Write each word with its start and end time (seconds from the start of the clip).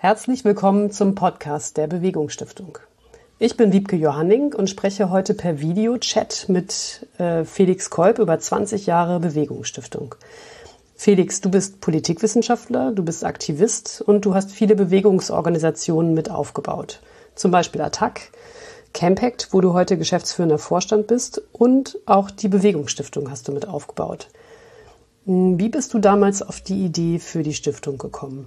Herzlich 0.00 0.44
willkommen 0.44 0.92
zum 0.92 1.16
Podcast 1.16 1.76
der 1.76 1.88
Bewegungsstiftung. 1.88 2.78
Ich 3.40 3.56
bin 3.56 3.72
Wiebke 3.72 3.96
Johanning 3.96 4.54
und 4.54 4.70
spreche 4.70 5.10
heute 5.10 5.34
per 5.34 5.58
Videochat 5.58 6.44
mit 6.46 7.04
äh, 7.18 7.44
Felix 7.44 7.90
Kolb 7.90 8.20
über 8.20 8.38
20 8.38 8.86
Jahre 8.86 9.18
Bewegungsstiftung. 9.18 10.14
Felix, 10.94 11.40
du 11.40 11.50
bist 11.50 11.80
Politikwissenschaftler, 11.80 12.92
du 12.92 13.04
bist 13.04 13.24
Aktivist 13.24 14.00
und 14.00 14.24
du 14.24 14.36
hast 14.36 14.52
viele 14.52 14.76
Bewegungsorganisationen 14.76 16.14
mit 16.14 16.30
aufgebaut. 16.30 17.00
Zum 17.34 17.50
Beispiel 17.50 17.80
Attac, 17.80 18.30
Campact, 18.94 19.48
wo 19.50 19.60
du 19.60 19.72
heute 19.72 19.98
geschäftsführender 19.98 20.58
Vorstand 20.58 21.08
bist 21.08 21.42
und 21.50 21.98
auch 22.06 22.30
die 22.30 22.48
Bewegungsstiftung 22.48 23.32
hast 23.32 23.48
du 23.48 23.52
mit 23.52 23.66
aufgebaut. 23.66 24.28
Hm, 25.26 25.58
wie 25.58 25.70
bist 25.70 25.92
du 25.92 25.98
damals 25.98 26.40
auf 26.40 26.60
die 26.60 26.84
Idee 26.84 27.18
für 27.18 27.42
die 27.42 27.54
Stiftung 27.54 27.98
gekommen? 27.98 28.46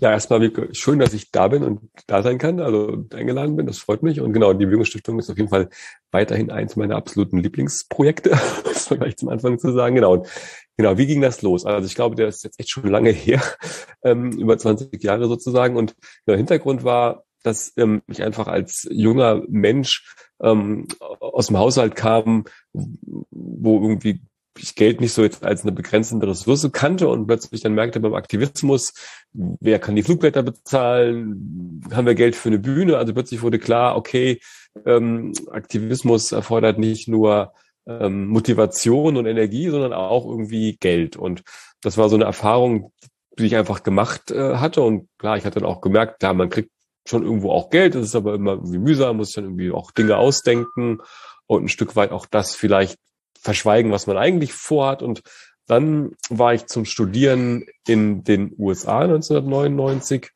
Ja, 0.00 0.10
erstmal 0.10 0.50
schön, 0.72 0.98
dass 0.98 1.14
ich 1.14 1.30
da 1.30 1.48
bin 1.48 1.62
und 1.62 1.80
da 2.06 2.22
sein 2.22 2.38
kann, 2.38 2.60
also 2.60 3.04
eingeladen 3.14 3.56
bin. 3.56 3.66
Das 3.66 3.78
freut 3.78 4.02
mich. 4.02 4.20
Und 4.20 4.32
genau, 4.32 4.52
die 4.52 4.66
Bewegungsstiftung 4.66 5.18
ist 5.18 5.30
auf 5.30 5.38
jeden 5.38 5.48
Fall 5.48 5.68
weiterhin 6.10 6.50
eins 6.50 6.76
meiner 6.76 6.96
absoluten 6.96 7.38
Lieblingsprojekte, 7.38 8.30
das 8.64 8.90
war 8.90 8.98
gleich 8.98 9.16
zum 9.16 9.28
Anfang 9.28 9.58
zu 9.58 9.72
sagen. 9.72 9.94
Genau. 9.94 10.14
Und 10.14 10.28
genau, 10.76 10.98
wie 10.98 11.06
ging 11.06 11.20
das 11.20 11.42
los? 11.42 11.64
Also 11.64 11.86
ich 11.86 11.94
glaube, 11.94 12.16
der 12.16 12.28
ist 12.28 12.44
jetzt 12.44 12.60
echt 12.60 12.70
schon 12.70 12.88
lange 12.88 13.10
her, 13.10 13.42
ähm, 14.04 14.32
über 14.32 14.58
20 14.58 15.02
Jahre 15.02 15.26
sozusagen. 15.26 15.76
Und 15.76 15.94
der 16.26 16.36
Hintergrund 16.36 16.84
war, 16.84 17.24
dass 17.42 17.72
ähm, 17.76 18.02
ich 18.08 18.22
einfach 18.22 18.48
als 18.48 18.86
junger 18.90 19.42
Mensch 19.48 20.14
ähm, 20.42 20.86
aus 20.98 21.48
dem 21.48 21.58
Haushalt 21.58 21.94
kam, 21.94 22.44
wo 22.72 23.80
irgendwie 23.82 24.22
ich 24.58 24.74
Geld 24.74 25.00
nicht 25.00 25.12
so 25.12 25.22
jetzt 25.22 25.44
als 25.44 25.62
eine 25.62 25.72
begrenzende 25.72 26.28
Ressource 26.28 26.68
kannte 26.72 27.08
und 27.08 27.26
plötzlich 27.26 27.60
dann 27.62 27.74
merkte 27.74 28.00
beim 28.00 28.14
Aktivismus, 28.14 28.94
wer 29.32 29.78
kann 29.78 29.96
die 29.96 30.02
Flugblätter 30.02 30.42
bezahlen, 30.42 31.82
haben 31.92 32.06
wir 32.06 32.14
Geld 32.14 32.36
für 32.36 32.48
eine 32.48 32.58
Bühne, 32.58 32.96
also 32.96 33.12
plötzlich 33.12 33.42
wurde 33.42 33.58
klar, 33.58 33.96
okay, 33.96 34.40
ähm, 34.86 35.32
Aktivismus 35.50 36.32
erfordert 36.32 36.78
nicht 36.78 37.08
nur 37.08 37.52
ähm, 37.86 38.26
Motivation 38.28 39.16
und 39.16 39.26
Energie, 39.26 39.68
sondern 39.68 39.92
auch 39.92 40.26
irgendwie 40.26 40.76
Geld. 40.78 41.16
Und 41.16 41.42
das 41.82 41.98
war 41.98 42.08
so 42.08 42.16
eine 42.16 42.24
Erfahrung, 42.24 42.92
die 43.38 43.46
ich 43.46 43.56
einfach 43.56 43.82
gemacht 43.82 44.30
äh, 44.30 44.56
hatte. 44.56 44.82
Und 44.82 45.08
klar, 45.18 45.36
ich 45.36 45.44
hatte 45.44 45.60
dann 45.60 45.68
auch 45.68 45.80
gemerkt, 45.80 46.20
klar, 46.20 46.34
man 46.34 46.50
kriegt 46.50 46.70
schon 47.06 47.22
irgendwo 47.22 47.50
auch 47.50 47.70
Geld, 47.70 47.94
das 47.94 48.06
ist 48.06 48.16
aber 48.16 48.34
immer 48.34 48.52
irgendwie 48.52 48.78
mühsam, 48.78 49.18
muss 49.18 49.32
dann 49.32 49.44
irgendwie 49.44 49.70
auch 49.72 49.90
Dinge 49.90 50.16
ausdenken 50.16 51.00
und 51.46 51.64
ein 51.64 51.68
Stück 51.68 51.96
weit 51.96 52.12
auch 52.12 52.26
das 52.26 52.54
vielleicht 52.54 52.98
verschweigen, 53.44 53.92
was 53.92 54.06
man 54.06 54.16
eigentlich 54.16 54.52
vorhat. 54.52 55.02
Und 55.02 55.22
dann 55.66 56.16
war 56.30 56.54
ich 56.54 56.66
zum 56.66 56.84
Studieren 56.84 57.66
in 57.86 58.24
den 58.24 58.54
USA 58.58 59.00
1999 59.00 60.30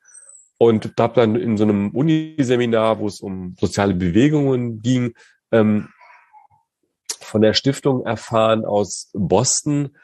und 0.59 0.92
habe 0.98 1.14
dann 1.14 1.36
in 1.36 1.56
so 1.56 1.64
einem 1.64 1.91
Uniseminar, 1.91 2.98
wo 2.98 3.06
es 3.06 3.20
um 3.20 3.56
soziale 3.59 3.95
Bewegungen 3.95 4.81
ging, 4.83 5.14
ähm, 5.53 5.89
von 7.20 7.42
der 7.42 7.55
Stiftung 7.55 8.05
erfahren 8.05 8.64
aus 8.64 9.11
Boston, 9.12 9.97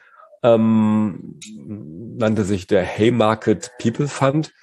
ähm, 0.43 1.39
nannte 1.57 2.43
sich 2.43 2.67
der 2.67 2.85
Haymarket 2.85 3.71
People 3.79 4.07
Fund. 4.07 4.53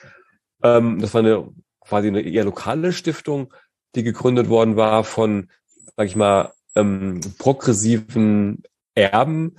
Ähm, 0.63 1.01
das 1.01 1.13
war 1.13 1.21
eine 1.21 1.49
quasi 1.81 2.09
eine 2.09 2.23
eher 2.23 2.45
lokale 2.45 2.93
Stiftung, 2.93 3.53
die 3.95 4.05
gegründet 4.05 4.49
worden 4.49 4.77
war 4.77 5.05
von, 5.05 5.51
sag 5.97 6.07
ich 6.07 6.17
mal, 6.17 6.53
ähm, 6.75 7.21
progressiven 7.39 8.63
Erben, 8.95 9.57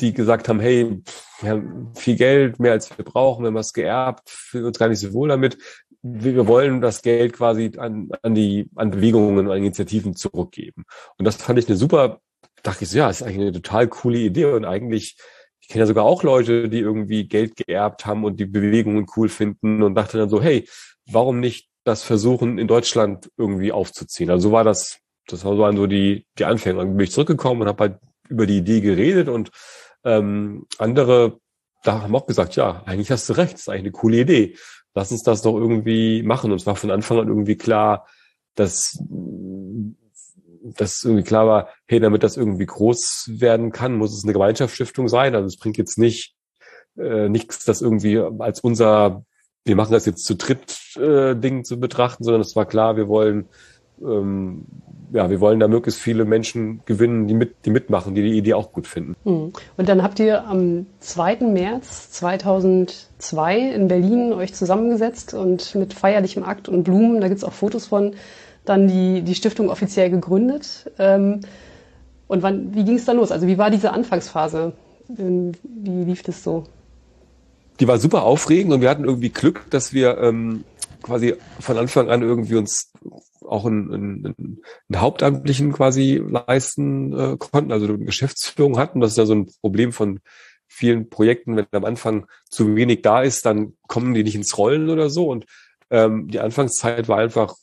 die 0.00 0.12
gesagt 0.12 0.48
haben, 0.48 0.60
hey, 0.60 1.02
wir 1.40 1.50
haben 1.50 1.94
viel 1.94 2.16
Geld, 2.16 2.58
mehr 2.58 2.72
als 2.72 2.96
wir 2.96 3.04
brauchen, 3.04 3.42
wir 3.42 3.48
haben 3.48 3.54
was 3.54 3.72
geerbt, 3.72 4.30
fühlen 4.30 4.64
uns 4.64 4.78
gar 4.78 4.88
nicht 4.88 5.00
so 5.00 5.12
wohl 5.12 5.28
damit. 5.28 5.58
Wir 6.02 6.46
wollen 6.46 6.80
das 6.80 7.02
Geld 7.02 7.34
quasi 7.34 7.72
an, 7.76 8.08
an 8.22 8.34
die, 8.34 8.70
an 8.74 8.90
Bewegungen, 8.90 9.50
an 9.50 9.58
Initiativen 9.58 10.16
zurückgeben. 10.16 10.84
Und 11.18 11.24
das 11.26 11.36
fand 11.36 11.58
ich 11.58 11.68
eine 11.68 11.76
super, 11.76 12.20
dachte 12.62 12.84
ich 12.84 12.90
so, 12.90 12.98
ja, 12.98 13.10
ist 13.10 13.22
eigentlich 13.22 13.40
eine 13.40 13.52
total 13.52 13.88
coole 13.88 14.18
Idee 14.18 14.46
und 14.46 14.64
eigentlich, 14.64 15.16
ich 15.60 15.68
kenne 15.68 15.80
ja 15.82 15.86
sogar 15.86 16.04
auch 16.04 16.22
Leute, 16.22 16.70
die 16.70 16.78
irgendwie 16.78 17.28
Geld 17.28 17.56
geerbt 17.56 18.06
haben 18.06 18.24
und 18.24 18.40
die 18.40 18.46
Bewegungen 18.46 19.06
cool 19.16 19.28
finden 19.28 19.82
und 19.82 19.94
dachte 19.94 20.16
dann 20.16 20.30
so, 20.30 20.42
hey, 20.42 20.66
warum 21.06 21.40
nicht 21.40 21.68
das 21.84 22.02
versuchen, 22.02 22.58
in 22.58 22.66
Deutschland 22.66 23.30
irgendwie 23.36 23.72
aufzuziehen? 23.72 24.30
Also 24.30 24.48
so 24.48 24.52
war 24.52 24.64
das 24.64 24.99
das 25.32 25.44
waren 25.44 25.76
so 25.76 25.86
die, 25.86 26.26
die 26.38 26.44
Anfänge. 26.44 26.78
Dann 26.78 26.96
bin 26.96 27.04
ich 27.04 27.12
zurückgekommen 27.12 27.62
und 27.62 27.68
habe 27.68 27.80
halt 27.84 27.98
über 28.28 28.46
die 28.46 28.58
Idee 28.58 28.80
geredet 28.80 29.28
und 29.28 29.50
ähm, 30.04 30.66
andere 30.78 31.40
da 31.82 32.02
haben 32.02 32.14
auch 32.14 32.26
gesagt, 32.26 32.56
ja, 32.56 32.82
eigentlich 32.86 33.10
hast 33.10 33.28
du 33.28 33.34
recht, 33.34 33.54
das 33.54 33.62
ist 33.62 33.68
eigentlich 33.68 33.80
eine 33.80 33.92
coole 33.92 34.18
Idee. 34.18 34.56
Lass 34.94 35.12
uns 35.12 35.22
das 35.22 35.42
doch 35.42 35.56
irgendwie 35.56 36.22
machen. 36.22 36.50
Und 36.50 36.60
es 36.60 36.66
war 36.66 36.76
von 36.76 36.90
Anfang 36.90 37.18
an 37.18 37.28
irgendwie 37.28 37.56
klar, 37.56 38.06
dass, 38.54 38.98
dass 40.62 41.02
irgendwie 41.02 41.22
klar 41.22 41.46
war, 41.46 41.68
hey, 41.86 42.00
damit 42.00 42.22
das 42.22 42.36
irgendwie 42.36 42.66
groß 42.66 43.30
werden 43.38 43.72
kann, 43.72 43.96
muss 43.96 44.16
es 44.16 44.24
eine 44.24 44.32
Gemeinschaftsstiftung 44.32 45.08
sein. 45.08 45.34
Also 45.34 45.46
es 45.46 45.56
bringt 45.56 45.78
jetzt 45.78 45.96
nicht 45.96 46.34
äh, 46.98 47.28
nichts, 47.28 47.64
das 47.64 47.80
irgendwie 47.80 48.18
als 48.18 48.60
unser, 48.60 49.24
wir 49.64 49.76
machen 49.76 49.92
das 49.92 50.06
jetzt 50.06 50.24
zu 50.24 50.34
dritt 50.34 50.96
äh, 50.96 51.34
Ding 51.36 51.64
zu 51.64 51.78
betrachten, 51.78 52.24
sondern 52.24 52.42
es 52.42 52.56
war 52.56 52.66
klar, 52.66 52.96
wir 52.96 53.08
wollen 53.08 53.48
ähm, 54.00 54.66
ja, 55.12 55.28
wir 55.28 55.40
wollen 55.40 55.60
da 55.60 55.68
möglichst 55.68 56.00
viele 56.00 56.24
Menschen 56.24 56.80
gewinnen, 56.86 57.26
die, 57.26 57.34
mit, 57.34 57.64
die 57.64 57.70
mitmachen, 57.70 58.14
die 58.14 58.22
die 58.22 58.38
Idee 58.38 58.54
auch 58.54 58.72
gut 58.72 58.86
finden. 58.86 59.16
Hm. 59.24 59.52
Und 59.76 59.88
dann 59.88 60.02
habt 60.02 60.20
ihr 60.20 60.46
am 60.46 60.86
2. 61.00 61.38
März 61.40 62.12
2002 62.12 63.58
in 63.58 63.88
Berlin 63.88 64.32
euch 64.32 64.54
zusammengesetzt 64.54 65.34
und 65.34 65.74
mit 65.74 65.94
feierlichem 65.94 66.44
Akt 66.44 66.68
und 66.68 66.84
Blumen, 66.84 67.20
da 67.20 67.28
gibt's 67.28 67.44
auch 67.44 67.52
Fotos 67.52 67.86
von, 67.88 68.14
dann 68.64 68.86
die, 68.86 69.22
die 69.22 69.34
Stiftung 69.34 69.68
offiziell 69.68 70.10
gegründet. 70.10 70.90
Ähm, 70.98 71.40
und 72.28 72.42
wann, 72.42 72.74
wie 72.74 72.84
ging 72.84 72.96
es 72.96 73.04
da 73.04 73.12
los? 73.12 73.32
Also 73.32 73.48
wie 73.48 73.58
war 73.58 73.70
diese 73.70 73.92
Anfangsphase? 73.92 74.72
Wie 75.08 76.04
lief 76.04 76.22
das 76.22 76.44
so? 76.44 76.64
Die 77.80 77.88
war 77.88 77.98
super 77.98 78.22
aufregend 78.22 78.72
und 78.72 78.80
wir 78.80 78.90
hatten 78.90 79.04
irgendwie 79.04 79.30
Glück, 79.30 79.64
dass 79.70 79.92
wir 79.92 80.18
ähm, 80.18 80.64
quasi 81.02 81.34
von 81.58 81.78
Anfang 81.78 82.08
an 82.10 82.22
irgendwie 82.22 82.56
uns 82.56 82.92
auch 83.50 83.66
einen, 83.66 83.92
einen, 83.92 84.26
einen 84.88 85.00
Hauptamtlichen 85.00 85.72
quasi 85.72 86.16
leisten 86.16 87.12
äh, 87.12 87.36
konnten, 87.38 87.72
also 87.72 87.86
eine 87.86 87.98
Geschäftsführung 87.98 88.78
hatten. 88.78 89.00
Das 89.00 89.12
ist 89.12 89.18
ja 89.18 89.26
so 89.26 89.34
ein 89.34 89.50
Problem 89.60 89.92
von 89.92 90.20
vielen 90.66 91.10
Projekten, 91.10 91.56
wenn 91.56 91.66
am 91.72 91.84
Anfang 91.84 92.26
zu 92.48 92.76
wenig 92.76 93.02
da 93.02 93.22
ist, 93.22 93.44
dann 93.44 93.74
kommen 93.88 94.14
die 94.14 94.22
nicht 94.22 94.36
ins 94.36 94.56
Rollen 94.56 94.88
oder 94.88 95.10
so. 95.10 95.28
Und 95.28 95.46
ähm, 95.90 96.28
die 96.28 96.40
Anfangszeit 96.40 97.08
war 97.08 97.18
einfach 97.18 97.54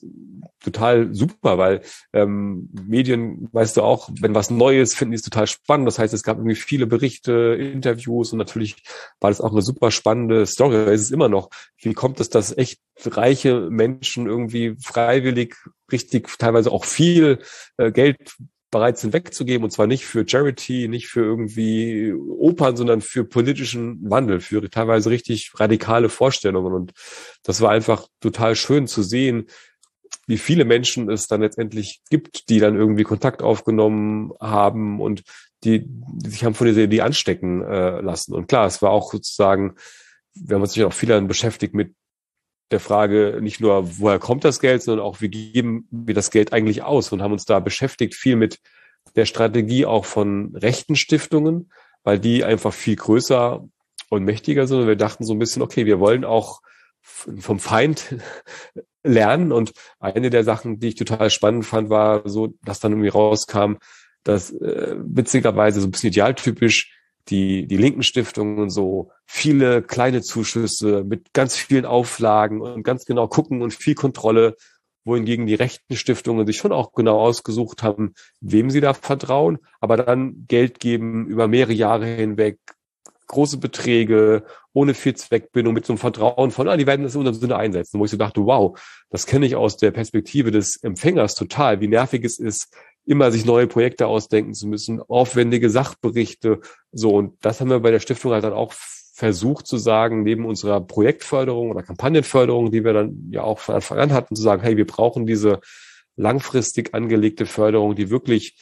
total 0.60 1.14
super, 1.14 1.58
weil 1.58 1.82
ähm, 2.14 2.70
Medien, 2.88 3.48
weißt 3.52 3.78
du 3.78 3.84
auch, 3.84 4.10
wenn 4.20 4.36
was 4.36 4.50
Neues 4.50 4.96
finden 4.96 5.14
es 5.14 5.22
total 5.22 5.48
spannend. 5.48 5.88
Das 5.88 6.00
heißt, 6.00 6.14
es 6.14 6.24
gab 6.24 6.38
irgendwie 6.38 6.56
viele 6.56 6.88
Berichte, 6.88 7.58
Interviews 7.60 8.32
und 8.32 8.38
natürlich 8.38 8.76
war 9.20 9.30
das 9.30 9.42
auch 9.42 9.52
eine 9.52 9.62
super 9.62 9.92
spannende 9.92 10.46
Story. 10.46 10.76
Es 10.76 11.02
ist 11.02 11.12
immer 11.12 11.30
noch. 11.30 11.50
Wie 11.78 11.94
kommt 11.94 12.20
es, 12.20 12.30
dass 12.30 12.58
echt 12.58 12.80
reiche 13.06 13.70
Menschen 13.70 14.28
irgendwie 14.28 14.76
freiwillig 14.82 15.56
richtig 15.92 16.28
teilweise 16.38 16.72
auch 16.72 16.86
viel 16.86 17.40
äh, 17.78 17.92
Geld 17.92 18.36
bereit 18.72 18.98
sind 18.98 19.14
wegzugeben 19.14 19.64
und 19.64 19.72
zwar 19.72 19.88
nicht 19.88 20.06
für 20.06 20.28
Charity, 20.28 20.88
nicht 20.88 21.08
für 21.08 21.22
irgendwie 21.22 22.14
Opern, 22.14 22.76
sondern 22.76 23.02
für 23.02 23.24
politischen 23.24 24.10
Wandel, 24.10 24.42
für 24.42 24.70
teilweise 24.70 25.10
richtig 25.10 25.52
radikale 25.56 26.10
Vorstellungen 26.10 26.74
und 26.74 26.92
das 27.44 27.62
war 27.62 27.72
einfach 27.72 28.08
total 28.20 28.56
schön 28.56 28.88
zu 28.88 29.04
sehen, 29.04 29.48
wie 30.26 30.38
viele 30.38 30.66
Menschen 30.66 31.10
es 31.10 31.28
dann 31.28 31.42
letztendlich 31.42 32.02
gibt, 32.10 32.50
die 32.50 32.60
dann 32.60 32.76
irgendwie 32.76 33.04
Kontakt 33.04 33.42
aufgenommen 33.42 34.34
haben 34.42 35.00
und 35.00 35.24
die, 35.64 35.86
die 35.88 36.30
sich 36.30 36.44
haben 36.44 36.54
von 36.54 36.68
dieser 36.68 36.82
Idee 36.82 37.02
anstecken 37.02 37.64
äh, 37.64 38.02
lassen. 38.02 38.34
Und 38.34 38.48
klar, 38.48 38.68
es 38.68 38.82
war 38.82 38.92
auch 38.92 39.12
sozusagen, 39.12 39.76
wir 40.34 40.56
haben 40.56 40.62
uns 40.62 40.72
natürlich 40.72 40.88
auch 40.88 40.98
viel 40.98 41.10
dann 41.10 41.28
beschäftigt 41.28 41.74
mit 41.74 41.94
der 42.72 42.80
Frage 42.80 43.40
nicht 43.42 43.60
nur, 43.60 44.00
woher 44.00 44.20
kommt 44.20 44.44
das 44.44 44.60
Geld, 44.60 44.84
sondern 44.84 45.06
auch, 45.06 45.22
wie 45.22 45.30
geben 45.30 45.88
wir 45.92 46.14
das 46.14 46.32
Geld 46.32 46.54
eigentlich 46.54 46.84
aus 46.84 47.12
und 47.12 47.22
haben 47.22 47.32
uns 47.32 47.46
da 47.46 47.60
beschäftigt 47.60 48.16
viel 48.16 48.36
mit 48.36 48.60
der 49.16 49.26
Strategie 49.26 49.86
auch 49.86 50.06
von 50.06 50.56
rechten 50.56 50.96
Stiftungen, 50.96 51.72
weil 52.04 52.20
die 52.20 52.44
einfach 52.44 52.74
viel 52.74 52.96
größer 52.96 53.68
und 54.10 54.24
mächtiger 54.24 54.68
sind. 54.68 54.82
Und 54.82 54.88
wir 54.88 54.96
dachten 54.96 55.24
so 55.24 55.34
ein 55.34 55.40
bisschen, 55.40 55.62
okay, 55.62 55.86
wir 55.86 56.00
wollen 56.00 56.26
auch 56.26 56.62
vom 57.02 57.60
Feind 57.60 58.16
lernen. 59.04 59.52
Und 59.52 59.72
eine 60.00 60.30
der 60.30 60.44
Sachen, 60.44 60.80
die 60.80 60.90
ich 60.90 60.96
total 60.96 61.30
spannend 61.30 61.66
fand, 61.66 61.90
war 61.90 62.28
so, 62.28 62.54
dass 62.64 62.80
dann 62.80 62.92
irgendwie 62.92 63.10
rauskam, 63.10 63.76
dass 64.24 64.52
äh, 64.52 64.96
witzigerweise 64.98 65.80
so 65.80 65.88
ein 65.88 65.92
bisschen 65.92 66.10
idealtypisch 66.10 66.97
die, 67.30 67.68
die 67.68 67.78
linken 67.78 68.04
Stiftungen 68.04 68.70
so 68.70 69.12
viele 69.26 69.82
kleine 69.82 70.22
Zuschüsse 70.22 71.04
mit 71.04 71.34
ganz 71.34 71.56
vielen 71.56 71.86
Auflagen 71.86 72.62
und 72.62 72.84
ganz 72.84 73.06
genau 73.06 73.28
gucken 73.28 73.62
und 73.62 73.74
viel 73.74 73.96
Kontrolle, 73.96 74.56
wohingegen 75.04 75.48
die 75.48 75.56
rechten 75.56 75.96
Stiftungen 75.96 76.46
sich 76.46 76.58
schon 76.58 76.72
auch 76.72 76.92
genau 76.92 77.20
ausgesucht 77.20 77.82
haben, 77.82 78.14
wem 78.42 78.70
sie 78.70 78.82
da 78.82 78.94
vertrauen, 78.94 79.60
aber 79.80 79.98
dann 79.98 80.46
Geld 80.48 80.80
geben 80.80 81.28
über 81.28 81.48
mehrere 81.48 81.74
Jahre 81.74 82.06
hinweg, 82.06 82.60
große 83.28 83.58
Beträge, 83.58 84.46
ohne 84.74 84.94
viel 84.94 85.16
Zweckbindung, 85.16 85.74
mit 85.74 85.86
so 85.86 85.94
einem 85.94 85.98
Vertrauen 85.98 86.52
von, 86.52 86.68
ah, 86.68 86.78
die 86.78 86.88
werden 86.88 87.04
das 87.04 87.16
in 87.16 87.20
unserem 87.20 87.40
Sinne 87.40 87.58
einsetzen. 87.58 88.00
Wo 88.00 88.06
ich 88.06 88.12
so 88.12 88.18
dachte, 88.18 88.46
wow, 88.46 88.80
das 89.10 89.26
kenne 89.26 89.46
ich 89.46 89.56
aus 89.56 89.78
der 89.78 89.92
Perspektive 89.92 90.52
des 90.52 90.78
Empfängers 90.78 91.36
total, 91.36 91.82
wie 91.82 91.88
nervig 91.88 92.24
es 92.24 92.40
ist, 92.40 92.74
immer 93.08 93.32
sich 93.32 93.46
neue 93.46 93.68
Projekte 93.68 94.06
ausdenken 94.06 94.54
zu 94.54 94.68
müssen, 94.68 95.02
aufwendige 95.02 95.70
Sachberichte, 95.70 96.60
so. 96.92 97.16
Und 97.16 97.34
das 97.42 97.62
haben 97.62 97.70
wir 97.70 97.80
bei 97.80 97.92
der 97.92 98.02
Stiftung 98.02 98.34
halt 98.34 98.44
dann 98.44 98.54
auch 98.54 98.74
versucht 99.14 99.66
zu 99.66 99.78
sagen, 99.78 100.24
neben 100.24 100.46
unserer 100.46 100.82
Projektförderung 100.82 101.72
oder 101.72 101.82
Kampagnenförderung, 101.82 102.70
die 102.72 102.84
wir 102.84 102.94
dann 102.94 103.30
ja 103.32 103.42
auch 103.42 103.60
von 103.60 103.76
Anfang 103.76 103.98
an 103.98 104.14
hatten, 104.14 104.36
zu 104.36 104.44
sagen, 104.44 104.62
hey, 104.62 104.78
wir 104.78 104.86
brauchen 104.86 105.26
diese 105.26 105.62
langfristig 106.18 106.94
angelegte 106.94 107.46
Förderung, 107.46 107.96
die 107.96 108.10
wirklich 108.10 108.58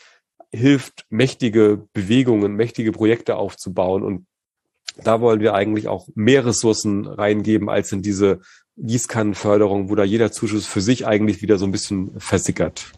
hilft, 0.52 1.06
mächtige 1.10 1.88
Bewegungen, 1.92 2.54
mächtige 2.54 2.92
Projekte 2.92 3.36
aufzubauen. 3.36 4.04
Und 4.04 4.28
da 5.04 5.20
wollen 5.22 5.42
wir 5.42 5.56
eigentlich 5.56 5.88
auch 5.88 6.08
mehr 6.16 6.46
Ressourcen 6.46 7.08
reingeben 7.08 7.70
als 7.70 7.92
in 7.92 8.02
diese 8.02 8.40
Gießkannenförderung, 8.78 9.90
wo 9.90 9.96
da 9.96 10.04
jeder 10.04 10.32
Zuschuss 10.32 10.68
für 10.68 10.82
sich 10.82 11.08
eigentlich 11.08 11.42
wieder 11.42 11.58
so 11.58 11.66
ein 11.66 11.72
bisschen 11.72 12.18
versickert. 12.20 12.94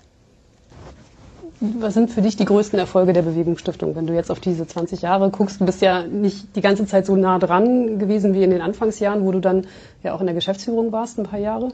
Was 1.59 1.95
sind 1.95 2.11
für 2.11 2.21
dich 2.21 2.35
die 2.35 2.45
größten 2.45 2.77
Erfolge 2.77 3.13
der 3.13 3.23
Bewegungsstiftung? 3.23 3.95
Wenn 3.95 4.05
du 4.05 4.13
jetzt 4.13 4.29
auf 4.29 4.39
diese 4.39 4.67
20 4.67 5.01
Jahre 5.01 5.31
guckst, 5.31 5.59
du 5.59 5.65
bist 5.65 5.81
ja 5.81 6.03
nicht 6.03 6.55
die 6.55 6.61
ganze 6.61 6.85
Zeit 6.85 7.07
so 7.07 7.15
nah 7.15 7.39
dran 7.39 7.97
gewesen 7.97 8.35
wie 8.35 8.43
in 8.43 8.51
den 8.51 8.61
Anfangsjahren, 8.61 9.25
wo 9.25 9.31
du 9.31 9.39
dann 9.39 9.65
ja 10.03 10.13
auch 10.13 10.19
in 10.19 10.27
der 10.27 10.35
Geschäftsführung 10.35 10.91
warst, 10.91 11.17
ein 11.17 11.23
paar 11.23 11.39
Jahre. 11.39 11.71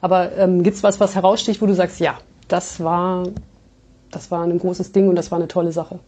Aber 0.00 0.32
ähm, 0.36 0.62
gibt 0.62 0.78
es 0.78 0.82
was, 0.82 1.00
was 1.00 1.14
heraussticht, 1.14 1.60
wo 1.60 1.66
du 1.66 1.74
sagst, 1.74 2.00
ja, 2.00 2.18
das 2.48 2.82
war, 2.82 3.28
das 4.10 4.30
war 4.30 4.42
ein 4.42 4.58
großes 4.58 4.92
Ding 4.92 5.08
und 5.08 5.16
das 5.16 5.30
war 5.30 5.38
eine 5.38 5.48
tolle 5.48 5.72
Sache? 5.72 6.00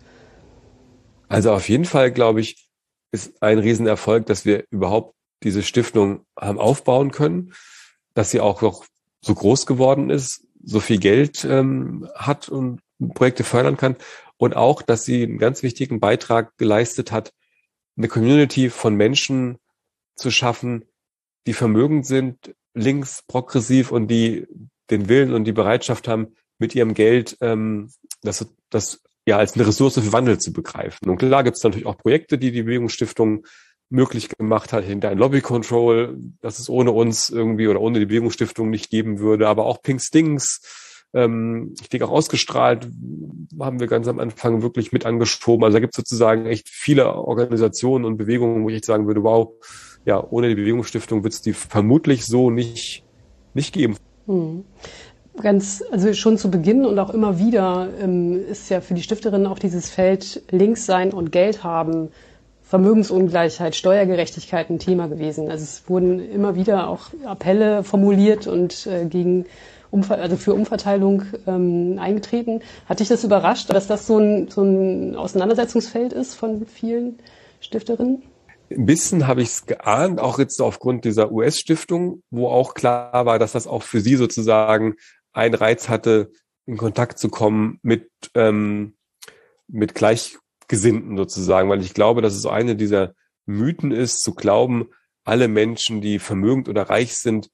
Also 1.28 1.52
auf 1.52 1.68
jeden 1.68 1.84
Fall, 1.84 2.10
glaube 2.10 2.40
ich, 2.40 2.68
ist 3.12 3.42
ein 3.42 3.58
Riesenerfolg, 3.58 4.24
dass 4.24 4.46
wir 4.46 4.64
überhaupt 4.70 5.14
diese 5.42 5.62
Stiftung 5.62 6.24
haben 6.38 6.58
aufbauen 6.58 7.10
können, 7.10 7.52
dass 8.14 8.30
sie 8.30 8.40
auch 8.40 8.62
noch 8.62 8.86
so 9.20 9.34
groß 9.34 9.66
geworden 9.66 10.08
ist, 10.08 10.46
so 10.64 10.80
viel 10.80 10.98
Geld 10.98 11.44
ähm, 11.44 12.08
hat 12.14 12.48
und 12.48 12.80
Projekte 13.14 13.44
fördern 13.44 13.76
kann 13.76 13.96
und 14.36 14.56
auch, 14.56 14.82
dass 14.82 15.04
sie 15.04 15.22
einen 15.22 15.38
ganz 15.38 15.62
wichtigen 15.62 16.00
Beitrag 16.00 16.56
geleistet 16.56 17.12
hat, 17.12 17.32
eine 17.96 18.08
Community 18.08 18.70
von 18.70 18.94
Menschen 18.94 19.58
zu 20.16 20.30
schaffen, 20.30 20.84
die 21.46 21.52
vermögend 21.52 22.06
sind, 22.06 22.54
links, 22.74 23.22
progressiv 23.26 23.90
und 23.90 24.08
die 24.08 24.46
den 24.90 25.08
Willen 25.08 25.34
und 25.34 25.44
die 25.44 25.52
Bereitschaft 25.52 26.08
haben, 26.08 26.34
mit 26.58 26.74
ihrem 26.74 26.94
Geld 26.94 27.36
ähm, 27.40 27.90
das, 28.22 28.46
das 28.70 29.02
ja 29.26 29.38
als 29.38 29.54
eine 29.54 29.66
Ressource 29.66 29.94
für 29.94 30.12
Wandel 30.12 30.38
zu 30.38 30.52
begreifen. 30.52 31.08
Und 31.08 31.18
klar 31.18 31.44
gibt 31.44 31.56
es 31.56 31.62
natürlich 31.62 31.86
auch 31.86 31.98
Projekte, 31.98 32.38
die 32.38 32.50
die 32.50 32.62
Bewegungsstiftung 32.62 33.46
möglich 33.90 34.28
gemacht 34.28 34.72
hat, 34.72 34.84
hinter 34.84 35.08
ein 35.08 35.18
Lobby 35.18 35.40
Control, 35.40 36.18
das 36.40 36.58
es 36.58 36.68
ohne 36.68 36.90
uns 36.90 37.30
irgendwie 37.30 37.68
oder 37.68 37.80
ohne 37.80 38.00
die 38.00 38.06
Bewegungsstiftung 38.06 38.70
nicht 38.70 38.90
geben 38.90 39.18
würde, 39.18 39.48
aber 39.48 39.64
auch 39.64 39.80
Pink 39.82 40.02
Stings, 40.02 40.60
ähm, 41.14 41.74
ich 41.80 41.88
denke 41.88 42.06
auch 42.06 42.12
ausgestrahlt, 42.12 42.88
haben 43.58 43.80
wir 43.80 43.86
ganz 43.86 44.08
am 44.08 44.18
Anfang 44.18 44.62
wirklich 44.62 44.92
mit 44.92 45.06
angeschoben. 45.06 45.64
Also 45.64 45.76
da 45.76 45.80
gibt 45.80 45.94
es 45.94 45.96
sozusagen 45.96 46.46
echt 46.46 46.68
viele 46.68 47.14
Organisationen 47.14 48.04
und 48.04 48.16
Bewegungen, 48.16 48.64
wo 48.64 48.68
ich 48.68 48.76
echt 48.76 48.84
sagen 48.84 49.06
würde, 49.06 49.22
wow, 49.22 49.52
ja, 50.04 50.22
ohne 50.30 50.48
die 50.48 50.54
Bewegungsstiftung 50.54 51.22
wird 51.24 51.34
es 51.34 51.42
die 51.42 51.52
vermutlich 51.52 52.26
so 52.26 52.50
nicht, 52.50 53.04
nicht 53.54 53.72
geben. 53.72 53.96
Hm. 54.26 54.64
Ganz, 55.40 55.84
also 55.92 56.12
schon 56.14 56.36
zu 56.36 56.50
Beginn 56.50 56.84
und 56.84 56.98
auch 56.98 57.10
immer 57.10 57.38
wieder 57.38 57.88
ähm, 58.00 58.44
ist 58.48 58.70
ja 58.70 58.80
für 58.80 58.94
die 58.94 59.02
Stifterinnen 59.02 59.46
auch 59.46 59.60
dieses 59.60 59.88
Feld 59.88 60.42
links 60.50 60.84
sein 60.84 61.12
und 61.12 61.30
Geld 61.30 61.62
haben, 61.62 62.08
Vermögensungleichheit, 62.62 63.76
Steuergerechtigkeit 63.76 64.68
ein 64.68 64.78
Thema 64.78 65.06
gewesen. 65.06 65.48
Also 65.48 65.62
es 65.62 65.88
wurden 65.88 66.20
immer 66.20 66.54
wieder 66.54 66.88
auch 66.88 67.10
Appelle 67.24 67.84
formuliert 67.84 68.46
und 68.46 68.86
äh, 68.86 69.06
gegen 69.06 69.46
Also 69.90 70.36
für 70.36 70.54
Umverteilung 70.54 71.22
ähm, 71.46 71.98
eingetreten. 71.98 72.60
Hat 72.86 73.00
dich 73.00 73.08
das 73.08 73.24
überrascht, 73.24 73.70
dass 73.72 73.86
das 73.86 74.06
so 74.06 74.18
ein, 74.18 74.48
so 74.48 74.62
ein 74.62 75.16
Auseinandersetzungsfeld 75.16 76.12
ist 76.12 76.34
von 76.34 76.66
vielen 76.66 77.18
Stifterinnen? 77.60 78.22
Ein 78.70 78.84
bisschen 78.84 79.26
habe 79.26 79.40
ich 79.40 79.48
es 79.48 79.66
geahnt, 79.66 80.20
auch 80.20 80.38
jetzt 80.38 80.60
aufgrund 80.60 81.06
dieser 81.06 81.32
US-Stiftung, 81.32 82.22
wo 82.30 82.48
auch 82.48 82.74
klar 82.74 83.24
war, 83.24 83.38
dass 83.38 83.52
das 83.52 83.66
auch 83.66 83.82
für 83.82 84.00
sie 84.00 84.16
sozusagen 84.16 84.96
einen 85.32 85.54
Reiz 85.54 85.88
hatte, 85.88 86.30
in 86.66 86.76
Kontakt 86.76 87.18
zu 87.18 87.30
kommen 87.30 87.78
mit, 87.82 88.10
ähm, 88.34 88.94
mit 89.68 89.94
Gleichgesinnten 89.94 91.16
sozusagen, 91.16 91.70
weil 91.70 91.80
ich 91.80 91.94
glaube, 91.94 92.20
dass 92.20 92.34
es 92.34 92.42
so 92.42 92.50
eine 92.50 92.76
dieser 92.76 93.14
Mythen 93.46 93.90
ist, 93.90 94.20
zu 94.20 94.34
glauben, 94.34 94.90
alle 95.24 95.48
Menschen, 95.48 96.02
die 96.02 96.18
vermögend 96.18 96.68
oder 96.68 96.82
reich 96.90 97.16
sind, 97.16 97.48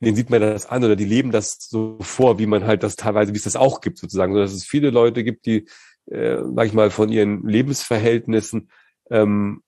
denen 0.00 0.16
sieht 0.16 0.30
man 0.30 0.40
das 0.40 0.66
an 0.66 0.84
oder 0.84 0.96
die 0.96 1.04
leben 1.04 1.30
das 1.30 1.58
so 1.60 1.98
vor, 2.00 2.38
wie 2.38 2.46
man 2.46 2.64
halt 2.66 2.82
das 2.82 2.96
teilweise, 2.96 3.32
wie 3.32 3.38
es 3.38 3.44
das 3.44 3.56
auch 3.56 3.80
gibt 3.80 3.98
sozusagen, 3.98 4.32
so 4.32 4.40
dass 4.40 4.52
es 4.52 4.64
viele 4.64 4.90
Leute 4.90 5.24
gibt, 5.24 5.46
die, 5.46 5.66
äh, 6.06 6.38
sag 6.54 6.66
ich 6.66 6.72
mal, 6.72 6.90
von 6.90 7.10
ihren 7.10 7.46
Lebensverhältnissen 7.46 8.70
ähm, 9.10 9.62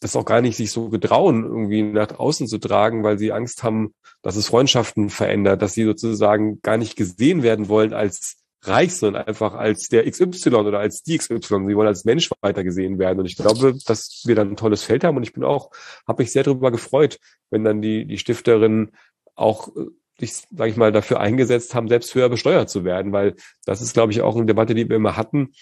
das 0.00 0.16
auch 0.16 0.24
gar 0.24 0.40
nicht 0.40 0.56
sich 0.56 0.70
so 0.70 0.88
getrauen, 0.88 1.44
irgendwie 1.44 1.82
nach 1.82 2.18
außen 2.18 2.46
zu 2.46 2.58
tragen, 2.58 3.04
weil 3.04 3.18
sie 3.18 3.32
Angst 3.32 3.62
haben, 3.62 3.94
dass 4.22 4.36
es 4.36 4.48
Freundschaften 4.48 5.08
verändert, 5.10 5.62
dass 5.62 5.74
sie 5.74 5.84
sozusagen 5.84 6.60
gar 6.62 6.76
nicht 6.76 6.96
gesehen 6.96 7.42
werden 7.42 7.68
wollen 7.68 7.92
als 7.94 8.36
reich, 8.62 8.94
sondern 8.94 9.26
einfach 9.26 9.54
als 9.54 9.88
der 9.88 10.10
XY 10.10 10.54
oder 10.54 10.78
als 10.78 11.02
die 11.02 11.18
XY. 11.18 11.38
Sie 11.40 11.76
wollen 11.76 11.88
als 11.88 12.04
Mensch 12.04 12.30
weitergesehen 12.40 12.98
werden. 12.98 13.20
Und 13.20 13.26
ich 13.26 13.36
glaube, 13.36 13.76
dass 13.86 14.22
wir 14.24 14.34
dann 14.34 14.50
ein 14.50 14.56
tolles 14.56 14.82
Feld 14.82 15.04
haben. 15.04 15.16
Und 15.16 15.22
ich 15.22 15.32
bin 15.32 15.44
auch, 15.44 15.70
habe 16.06 16.22
mich 16.22 16.32
sehr 16.32 16.42
darüber 16.42 16.70
gefreut, 16.70 17.18
wenn 17.50 17.64
dann 17.64 17.82
die, 17.82 18.06
die 18.06 18.18
Stifterinnen 18.18 18.92
auch 19.34 19.74
äh, 19.76 19.86
sich, 20.18 20.34
sage 20.54 20.70
ich 20.70 20.76
mal, 20.76 20.92
dafür 20.92 21.20
eingesetzt 21.20 21.74
haben, 21.74 21.88
selbst 21.88 22.14
höher 22.14 22.28
besteuert 22.28 22.70
zu 22.70 22.84
werden, 22.84 23.12
weil 23.12 23.34
das 23.64 23.80
ist, 23.80 23.94
glaube 23.94 24.12
ich, 24.12 24.22
auch 24.22 24.36
eine 24.36 24.46
Debatte, 24.46 24.74
die 24.74 24.88
wir 24.88 24.96
immer 24.96 25.16
hatten. 25.16 25.52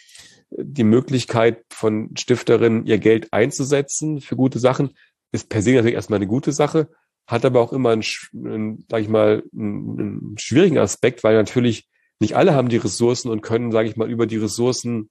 Die 0.50 0.84
Möglichkeit 0.84 1.64
von 1.70 2.14
Stifterinnen, 2.16 2.84
ihr 2.84 2.98
Geld 2.98 3.32
einzusetzen 3.32 4.20
für 4.20 4.36
gute 4.36 4.58
Sachen, 4.58 4.94
ist 5.32 5.48
per 5.48 5.62
se 5.62 5.72
natürlich 5.72 5.94
erstmal 5.94 6.18
eine 6.18 6.26
gute 6.26 6.52
Sache, 6.52 6.90
hat 7.26 7.44
aber 7.46 7.60
auch 7.60 7.72
immer 7.72 7.90
einen, 7.90 8.04
einen 8.34 8.84
sage 8.90 9.02
ich 9.02 9.08
mal, 9.08 9.42
einen, 9.54 9.98
einen 9.98 10.38
schwierigen 10.38 10.78
Aspekt, 10.78 11.24
weil 11.24 11.34
natürlich 11.34 11.88
nicht 12.20 12.36
alle 12.36 12.54
haben 12.54 12.68
die 12.68 12.76
Ressourcen 12.76 13.30
und 13.30 13.40
können, 13.40 13.72
sage 13.72 13.88
ich 13.88 13.96
mal, 13.96 14.10
über 14.10 14.26
die 14.26 14.36
Ressourcen 14.36 15.08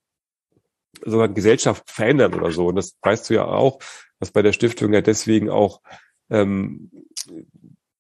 sogar 1.03 1.30
Gesellschaft 1.30 1.89
verändern 1.89 2.36
oder 2.36 2.51
so. 2.51 2.68
Und 2.68 2.75
das 2.75 2.96
weißt 3.01 3.30
du 3.30 3.34
ja 3.34 3.46
auch, 3.46 3.80
dass 4.20 4.32
bei 4.32 4.44
der 4.44 4.53
Stiftung 4.53 4.94
ja 4.94 5.01
deswegen 5.01 5.50
auch 5.50 5.82
ähm, 6.30 6.91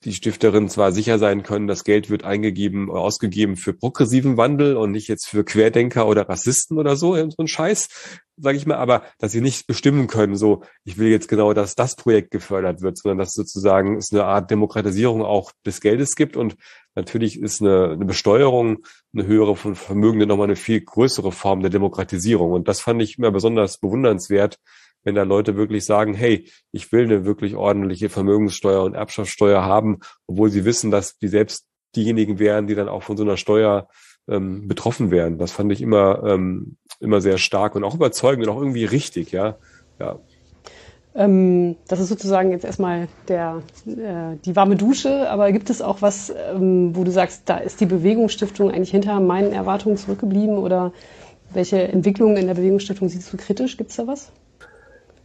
die 0.03 0.13
Stifterin 0.13 0.67
zwar 0.67 0.91
sicher 0.91 1.19
sein 1.19 1.43
können, 1.43 1.67
das 1.67 1.83
Geld 1.83 2.09
wird 2.09 2.23
eingegeben, 2.23 2.89
ausgegeben 2.89 3.55
für 3.55 3.73
progressiven 3.73 4.35
Wandel 4.35 4.75
und 4.75 4.91
nicht 4.91 5.07
jetzt 5.07 5.27
für 5.27 5.43
Querdenker 5.43 6.07
oder 6.07 6.27
Rassisten 6.27 6.79
oder 6.79 6.95
so, 6.95 7.15
so 7.15 7.45
Scheiß, 7.45 7.87
sage 8.37 8.57
ich 8.57 8.65
mal, 8.65 8.77
aber 8.77 9.03
dass 9.19 9.31
sie 9.31 9.41
nicht 9.41 9.67
bestimmen 9.67 10.07
können, 10.07 10.35
so, 10.35 10.63
ich 10.83 10.97
will 10.97 11.09
jetzt 11.09 11.27
genau, 11.27 11.53
dass 11.53 11.75
das 11.75 11.95
Projekt 11.95 12.31
gefördert 12.31 12.81
wird, 12.81 12.97
sondern 12.97 13.19
dass 13.19 13.33
sozusagen 13.33 13.97
es 13.97 14.11
eine 14.11 14.23
Art 14.23 14.49
Demokratisierung 14.49 15.21
auch 15.21 15.51
des 15.65 15.81
Geldes 15.81 16.15
gibt 16.15 16.35
und 16.35 16.55
natürlich 16.95 17.39
ist 17.39 17.61
eine, 17.61 17.91
eine 17.91 18.05
Besteuerung, 18.05 18.79
eine 19.13 19.27
höhere 19.27 19.55
von 19.55 19.75
Vermögenden 19.75 20.27
nochmal 20.27 20.47
eine 20.47 20.55
viel 20.55 20.81
größere 20.81 21.31
Form 21.31 21.61
der 21.61 21.69
Demokratisierung. 21.69 22.51
Und 22.51 22.67
das 22.67 22.81
fand 22.81 23.01
ich 23.01 23.17
immer 23.17 23.31
besonders 23.31 23.77
bewundernswert, 23.77 24.57
wenn 25.03 25.15
da 25.15 25.23
Leute 25.23 25.55
wirklich 25.55 25.85
sagen, 25.85 26.13
hey, 26.13 26.47
ich 26.71 26.91
will 26.91 27.03
eine 27.03 27.25
wirklich 27.25 27.55
ordentliche 27.55 28.09
Vermögenssteuer 28.09 28.83
und 28.83 28.93
Erbschaftssteuer 28.93 29.63
haben, 29.63 29.99
obwohl 30.27 30.49
sie 30.49 30.65
wissen, 30.65 30.91
dass 30.91 31.17
die 31.17 31.27
selbst 31.27 31.65
diejenigen 31.95 32.39
wären, 32.39 32.67
die 32.67 32.75
dann 32.75 32.89
auch 32.89 33.03
von 33.03 33.17
so 33.17 33.23
einer 33.23 33.37
Steuer 33.37 33.87
ähm, 34.27 34.67
betroffen 34.67 35.11
wären. 35.11 35.37
Das 35.37 35.51
fand 35.51 35.71
ich 35.71 35.81
immer, 35.81 36.23
ähm, 36.25 36.77
immer 36.99 37.21
sehr 37.21 37.37
stark 37.37 37.75
und 37.75 37.83
auch 37.83 37.95
überzeugend 37.95 38.47
und 38.47 38.53
auch 38.53 38.59
irgendwie 38.59 38.85
richtig, 38.85 39.31
ja. 39.31 39.57
ja. 39.99 40.19
Ähm, 41.13 41.75
das 41.87 41.99
ist 41.99 42.07
sozusagen 42.07 42.51
jetzt 42.51 42.63
erstmal 42.63 43.09
der, 43.27 43.61
äh, 43.85 44.37
die 44.45 44.55
warme 44.55 44.77
Dusche, 44.77 45.29
aber 45.29 45.51
gibt 45.51 45.69
es 45.69 45.81
auch 45.81 46.01
was, 46.01 46.33
ähm, 46.53 46.95
wo 46.95 47.03
du 47.03 47.11
sagst, 47.11 47.43
da 47.49 47.57
ist 47.57 47.81
die 47.81 47.85
Bewegungsstiftung 47.85 48.71
eigentlich 48.71 48.91
hinter 48.91 49.19
meinen 49.19 49.51
Erwartungen 49.51 49.97
zurückgeblieben 49.97 50.57
oder 50.57 50.93
welche 51.53 51.83
Entwicklungen 51.83 52.37
in 52.37 52.47
der 52.47 52.53
Bewegungsstiftung 52.53 53.09
siehst 53.09 53.31
du 53.33 53.37
kritisch? 53.37 53.75
Gibt 53.75 53.89
es 53.89 53.97
da 53.97 54.07
was? 54.07 54.31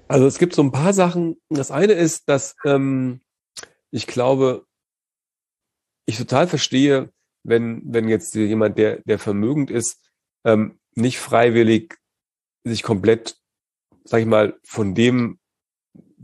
Also 0.08 0.26
es 0.26 0.38
gibt 0.38 0.54
so 0.54 0.62
ein 0.62 0.72
paar 0.72 0.92
Sachen. 0.92 1.36
Das 1.48 1.70
eine 1.70 1.92
ist, 1.92 2.28
dass 2.28 2.54
ähm, 2.64 3.20
ich 3.90 4.06
glaube, 4.06 4.66
ich 6.06 6.16
total 6.16 6.46
verstehe, 6.46 7.12
wenn, 7.42 7.82
wenn 7.84 8.08
jetzt 8.08 8.34
jemand, 8.34 8.78
der, 8.78 9.00
der 9.04 9.18
vermögend 9.18 9.70
ist, 9.70 10.00
ähm, 10.44 10.78
nicht 10.94 11.18
freiwillig 11.18 11.96
sich 12.64 12.82
komplett, 12.82 13.36
sag 14.04 14.20
ich 14.20 14.26
mal, 14.26 14.58
von 14.64 14.94
dem 14.94 15.38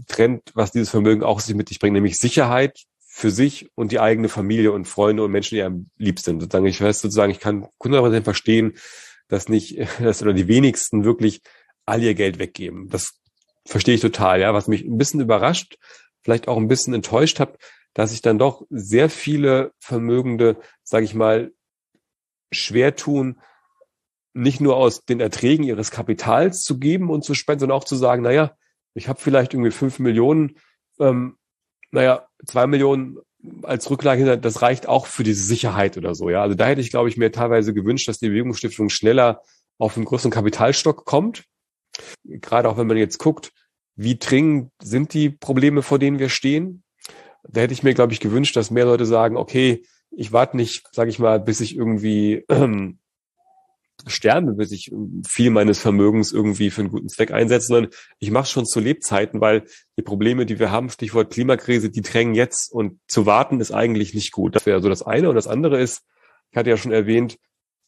trennt, 0.07 0.51
was 0.55 0.73
dieses 0.73 0.91
Vermögen 0.91 1.23
auch 1.23 1.41
sich 1.41 1.55
mit 1.55 1.69
sich 1.69 1.79
bringt, 1.79 1.95
nämlich 1.95 2.19
Sicherheit 2.19 2.85
für 3.01 3.31
sich 3.31 3.71
und 3.75 3.93
die 3.93 4.01
eigene 4.01 4.29
Familie 4.29 4.73
und 4.73 4.87
Freunde 4.87 5.25
und 5.25 5.31
Menschen, 5.33 5.57
die 5.57 5.62
einem 5.62 5.91
lieb 5.97 6.19
sind. 6.19 6.41
Sozusagen, 6.41 6.67
ich 6.67 6.81
weiß 6.81 7.01
sozusagen, 7.01 7.31
ich 7.31 7.41
kann 7.41 7.67
100% 7.81 8.23
verstehen, 8.23 8.75
dass 9.29 9.49
nicht, 9.49 9.79
dass 10.01 10.23
oder 10.23 10.33
die 10.33 10.49
wenigsten 10.49 11.05
wirklich 11.05 11.43
all 11.85 12.03
ihr 12.03 12.15
Geld 12.15 12.39
weggeben. 12.39 12.89
Das 12.89 13.22
verstehe 13.66 13.95
ich 13.95 14.00
total, 14.00 14.40
ja. 14.40 14.54
Was 14.54 14.69
mich 14.69 14.85
ein 14.85 14.99
bisschen 14.99 15.21
überrascht, 15.21 15.78
vielleicht 16.23 16.49
auch 16.49 16.57
ein 16.57 16.69
bisschen 16.69 16.95
enttäuscht 16.95 17.40
hat, 17.40 17.59
dass 17.95 18.11
sich 18.11 18.23
dann 18.23 18.38
doch 18.38 18.64
sehr 18.71 19.11
viele 19.11 19.73
Vermögende, 19.78 20.57
sage 20.83 21.04
ich 21.04 21.14
mal, 21.14 21.52
schwer 22.50 22.97
tun, 22.97 23.40
nicht 24.35 24.61
nur 24.61 24.76
aus 24.76 25.04
den 25.04 25.21
Erträgen 25.21 25.64
ihres 25.64 25.90
Kapitals 25.90 26.62
zu 26.62 26.78
geben 26.78 27.11
und 27.11 27.25
zu 27.25 27.35
spenden, 27.35 27.61
sondern 27.61 27.78
auch 27.78 27.85
zu 27.85 27.97
sagen, 27.97 28.23
naja, 28.23 28.57
ich 28.95 29.09
habe 29.09 29.21
vielleicht 29.21 29.54
irgendwie 29.54 29.71
fünf 29.71 29.99
Millionen, 29.99 30.57
ähm, 30.99 31.37
naja, 31.90 32.26
zwei 32.47 32.66
Millionen 32.66 33.19
als 33.62 33.90
Rücklage, 33.90 34.38
das 34.38 34.62
reicht 34.62 34.88
auch 34.88 35.07
für 35.07 35.25
diese 35.25 35.42
Sicherheit 35.42 35.97
oder 35.97 36.14
so. 36.14 36.31
Ja, 36.31 36.42
also 36.42 36.54
da 36.54 36.66
hätte 36.66 36.81
ich, 36.81 36.90
glaube 36.90 37.09
ich, 37.09 37.16
mir 37.16 37.33
teilweise 37.33 37.75
gewünscht, 37.75 38.09
dass 38.09 38.19
die 38.19 38.28
Bewegungsstiftung 38.28 38.88
schneller 38.88 39.42
auf 39.78 39.97
einen 39.97 40.07
größeren 40.07 40.31
Kapitalstock 40.31 41.04
kommt. 41.04 41.45
Gerade 42.25 42.68
auch 42.68 42.78
wenn 42.78 42.87
man 42.87 42.96
jetzt 42.96 43.18
guckt, 43.18 43.52
wie 43.96 44.18
dringend 44.18 44.70
sind 44.82 45.14
die 45.14 45.30
Probleme, 45.30 45.82
vor 45.82 45.99
denen 45.99 46.18
wir 46.18 46.28
stehen. 46.28 46.82
Da 47.44 47.61
hätte 47.61 47.75
ich 47.75 47.82
mir, 47.82 47.94
glaube 47.94 48.12
ich, 48.12 48.20
gewünscht, 48.20 48.56
dass 48.56 48.70
mehr 48.70 48.87
Leute 48.87 49.06
sagen, 49.06 49.37
okay, 49.37 49.82
ich 50.11 50.32
warte 50.32 50.56
nicht, 50.56 50.87
sage 50.92 51.11
ich 51.11 51.18
mal, 51.18 51.40
bis 51.40 51.61
ich 51.61 51.76
irgendwie 51.76 52.44
ähm, 52.49 52.99
sterbe, 54.06 54.52
bis 54.52 54.72
ich 54.72 54.92
viel 55.26 55.50
meines 55.50 55.78
Vermögens 55.78 56.32
irgendwie 56.32 56.70
für 56.70 56.82
einen 56.82 56.90
guten 56.90 57.08
Zweck 57.08 57.32
einsetze, 57.32 57.68
sondern 57.68 57.92
ich 58.18 58.30
mache 58.30 58.46
schon 58.46 58.66
zu 58.66 58.80
Lebzeiten, 58.80 59.40
weil 59.40 59.64
die 59.96 60.02
Probleme, 60.02 60.46
die 60.46 60.58
wir 60.58 60.70
haben, 60.70 60.90
Stichwort 60.90 61.32
Klimakrise, 61.32 61.90
die 61.90 62.02
drängen 62.02 62.34
jetzt 62.34 62.72
und 62.72 62.99
zu 63.08 63.26
warten 63.26 63.61
ist 63.61 63.72
eigentlich 63.72 64.14
nicht 64.14 64.32
gut. 64.32 64.56
Das 64.56 64.66
wäre 64.66 64.80
so 64.80 64.88
das 64.88 65.02
eine. 65.02 65.28
Und 65.28 65.37
das 65.37 65.46
andere 65.46 65.80
ist, 65.80 66.02
ich 66.50 66.56
hatte 66.56 66.70
ja 66.70 66.76
schon 66.76 66.92
erwähnt, 66.92 67.38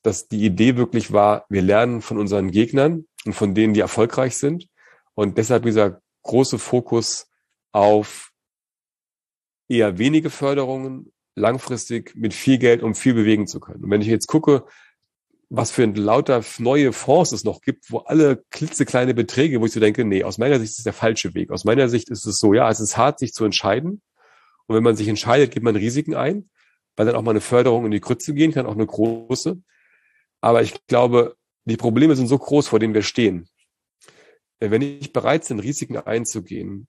dass 0.02 0.28
die 0.28 0.44
Idee 0.44 0.76
wirklich 0.76 1.12
war, 1.12 1.46
wir 1.48 1.62
lernen 1.62 2.02
von 2.02 2.18
unseren 2.18 2.50
Gegnern 2.50 3.06
und 3.24 3.32
von 3.32 3.54
denen, 3.54 3.74
die 3.74 3.80
erfolgreich 3.80 4.36
sind. 4.36 4.68
Und 5.14 5.38
deshalb 5.38 5.64
dieser 5.64 6.00
große 6.22 6.58
Fokus 6.58 7.28
auf 7.72 8.30
eher 9.68 9.98
wenige 9.98 10.30
Förderungen, 10.30 11.12
langfristig 11.36 12.14
mit 12.14 12.34
viel 12.34 12.58
Geld, 12.58 12.82
um 12.82 12.94
viel 12.94 13.14
bewegen 13.14 13.46
zu 13.46 13.60
können. 13.60 13.84
Und 13.84 13.90
wenn 13.90 14.00
ich 14.00 14.06
jetzt 14.06 14.26
gucke, 14.26 14.64
was 15.50 15.70
für 15.70 15.82
ein 15.82 15.94
lauter 15.94 16.42
neue 16.58 16.92
Fonds 16.92 17.32
es 17.32 17.44
noch 17.44 17.60
gibt, 17.60 17.90
wo 17.90 17.98
alle 17.98 18.44
klitzekleine 18.50 19.14
Beträge, 19.14 19.60
wo 19.60 19.66
ich 19.66 19.72
so 19.72 19.80
denke, 19.80 20.04
nee, 20.04 20.24
aus 20.24 20.38
meiner 20.38 20.58
Sicht 20.58 20.72
ist 20.72 20.78
es 20.78 20.84
der 20.84 20.92
falsche 20.92 21.34
Weg. 21.34 21.50
Aus 21.50 21.64
meiner 21.64 21.88
Sicht 21.88 22.08
ist 22.10 22.26
es 22.26 22.38
so, 22.38 22.54
ja, 22.54 22.68
es 22.70 22.80
ist 22.80 22.96
hart, 22.96 23.18
sich 23.18 23.32
zu 23.32 23.44
entscheiden. 23.44 24.02
Und 24.66 24.76
wenn 24.76 24.82
man 24.82 24.96
sich 24.96 25.08
entscheidet, 25.08 25.50
gibt 25.50 25.64
man 25.64 25.76
Risiken 25.76 26.14
ein, 26.14 26.48
weil 26.96 27.06
dann 27.06 27.16
auch 27.16 27.22
mal 27.22 27.32
eine 27.32 27.40
Förderung 27.40 27.84
in 27.84 27.90
die 27.90 28.00
Grütze 28.00 28.34
gehen 28.34 28.52
kann, 28.52 28.66
auch 28.66 28.74
eine 28.74 28.86
große. 28.86 29.60
Aber 30.40 30.62
ich 30.62 30.86
glaube, 30.86 31.36
die 31.64 31.76
Probleme 31.76 32.16
sind 32.16 32.26
so 32.26 32.38
groß, 32.38 32.68
vor 32.68 32.78
denen 32.78 32.94
wir 32.94 33.02
stehen. 33.02 33.48
Wenn 34.60 34.82
ich 34.82 35.12
bereit 35.12 35.46
bin, 35.48 35.58
Risiken 35.58 35.96
einzugehen, 35.96 36.86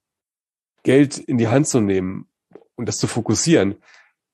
Geld 0.82 1.18
in 1.18 1.38
die 1.38 1.48
Hand 1.48 1.66
zu 1.66 1.80
nehmen 1.80 2.28
und 2.76 2.88
das 2.88 2.98
zu 2.98 3.06
fokussieren, 3.06 3.76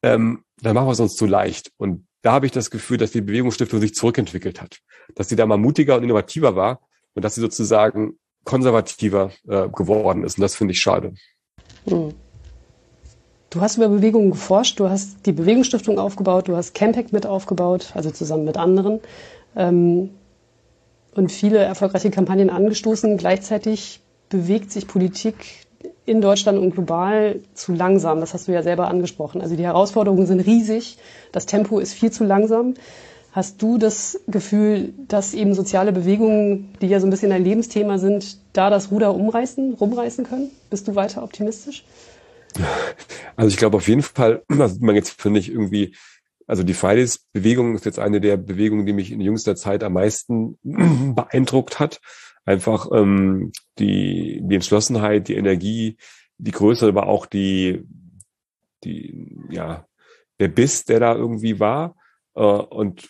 ähm, 0.03 0.45
dann 0.61 0.75
machen 0.75 0.89
wir 0.89 0.93
es 0.93 1.01
uns 1.01 1.15
zu 1.15 1.27
leicht. 1.27 1.73
Und 1.77 2.07
da 2.23 2.33
habe 2.33 2.47
ich 2.47 2.53
das 2.53 2.71
Gefühl, 2.71 2.99
dass 2.99 3.13
die 3.13 3.21
Bewegungsstiftung 3.21 3.81
sich 3.81 3.95
zurückentwickelt 3.95 4.61
hat. 4.61 4.81
Dass 5.15 5.29
sie 5.29 5.37
da 5.37 5.47
mal 5.47 5.59
mutiger 5.59 5.97
und 5.97 6.05
innovativer 6.05 6.55
war 6.55 6.81
und 7.15 7.25
dass 7.25 7.35
sie 7.35 7.41
sozusagen 7.41 8.19
konservativer 8.45 9.33
äh, 9.49 9.69
geworden 9.69 10.25
ist. 10.25 10.39
Und 10.39 10.43
das 10.43 10.55
finde 10.55 10.73
ich 10.73 10.81
schade. 10.81 11.15
Hm. 11.87 12.15
Du 13.51 13.61
hast 13.61 13.77
über 13.77 13.89
Bewegungen 13.89 14.31
geforscht, 14.31 14.81
du 14.81 14.89
hast 14.89 15.27
die 15.27 15.33
Bewegungsstiftung 15.33 15.99
aufgebaut, 15.99 16.49
du 16.49 16.57
hast 16.57 16.75
Campact 16.75 17.13
mit 17.13 17.27
aufgebaut, 17.27 17.93
also 17.95 18.11
zusammen 18.11 18.45
mit 18.45 18.57
anderen. 18.57 19.01
Ähm, 19.55 20.11
und 21.15 21.31
viele 21.31 21.59
erfolgreiche 21.59 22.11
Kampagnen 22.11 22.51
angestoßen. 22.51 23.17
Gleichzeitig 23.17 24.01
bewegt 24.29 24.73
sich 24.73 24.87
Politik 24.87 25.37
in 26.05 26.21
Deutschland 26.21 26.59
und 26.59 26.73
global 26.73 27.41
zu 27.55 27.73
langsam. 27.73 28.21
Das 28.21 28.35
hast 28.35 28.49
du 28.49 28.53
ja 28.53 28.63
selber 28.63 28.89
angesprochen. 28.89 29.41
Also 29.41 29.57
die 29.57 29.65
Herausforderungen 29.65 30.27
sind 30.27 30.41
riesig. 30.41 30.99
Das 31.33 31.47
Tempo 31.47 31.79
ist 31.79 31.95
viel 31.95 32.11
zu 32.11 32.25
langsam. 32.25 32.75
Hast 33.33 33.63
du 33.63 33.79
das 33.79 34.21
Gefühl, 34.29 34.93
dass 35.09 35.33
eben 35.33 35.55
soziale 35.55 35.93
Bewegungen, 35.93 36.75
die 36.83 36.89
ja 36.89 37.01
so 37.01 37.07
ein 37.07 37.11
bisschen 37.11 37.33
ein 37.33 37.45
Lebensthema 37.45 37.99
sind, 37.99 38.37
da 38.53 38.69
das 38.69 38.91
Ruder 38.91 39.15
umreißen, 39.15 39.75
rumreißen 39.75 40.27
können? 40.27 40.51
Bist 40.69 40.87
du 40.87 40.95
weiter 40.95 41.23
optimistisch? 41.23 41.85
Also 43.37 43.49
ich 43.49 43.57
glaube 43.57 43.79
auf 43.79 43.89
jeden 43.89 44.03
Fall, 44.03 44.43
also 44.59 44.77
man 44.81 44.95
jetzt 44.95 45.21
finde 45.21 45.41
ich 45.41 45.51
irgendwie, 45.51 45.95
also 46.53 46.65
die 46.65 46.75
Fridays-Bewegung 46.75 47.75
ist 47.75 47.87
jetzt 47.87 47.99
eine 47.99 48.21
der 48.21 48.37
Bewegungen, 48.37 48.85
die 48.85 48.93
mich 48.93 49.11
in 49.11 49.23
jüngster 49.23 49.57
Zeit 49.57 49.83
am 49.83 49.95
meisten 49.95 50.59
beeindruckt 51.15 51.81
hat 51.81 51.99
einfach 52.45 52.89
ähm, 52.93 53.53
die, 53.79 54.41
die 54.43 54.55
Entschlossenheit, 54.55 55.29
die 55.29 55.37
Energie, 55.37 55.97
die 56.39 56.51
Größe, 56.51 56.89
aber 56.89 57.07
auch 57.07 57.27
die, 57.27 57.85
die, 58.85 59.37
ja, 59.51 59.87
der 60.41 60.49
Biss, 60.49 60.85
der 60.85 61.01
da 61.01 61.15
irgendwie 61.15 61.61
war. 61.61 61.95
Äh, 62.35 62.43
und 62.43 63.09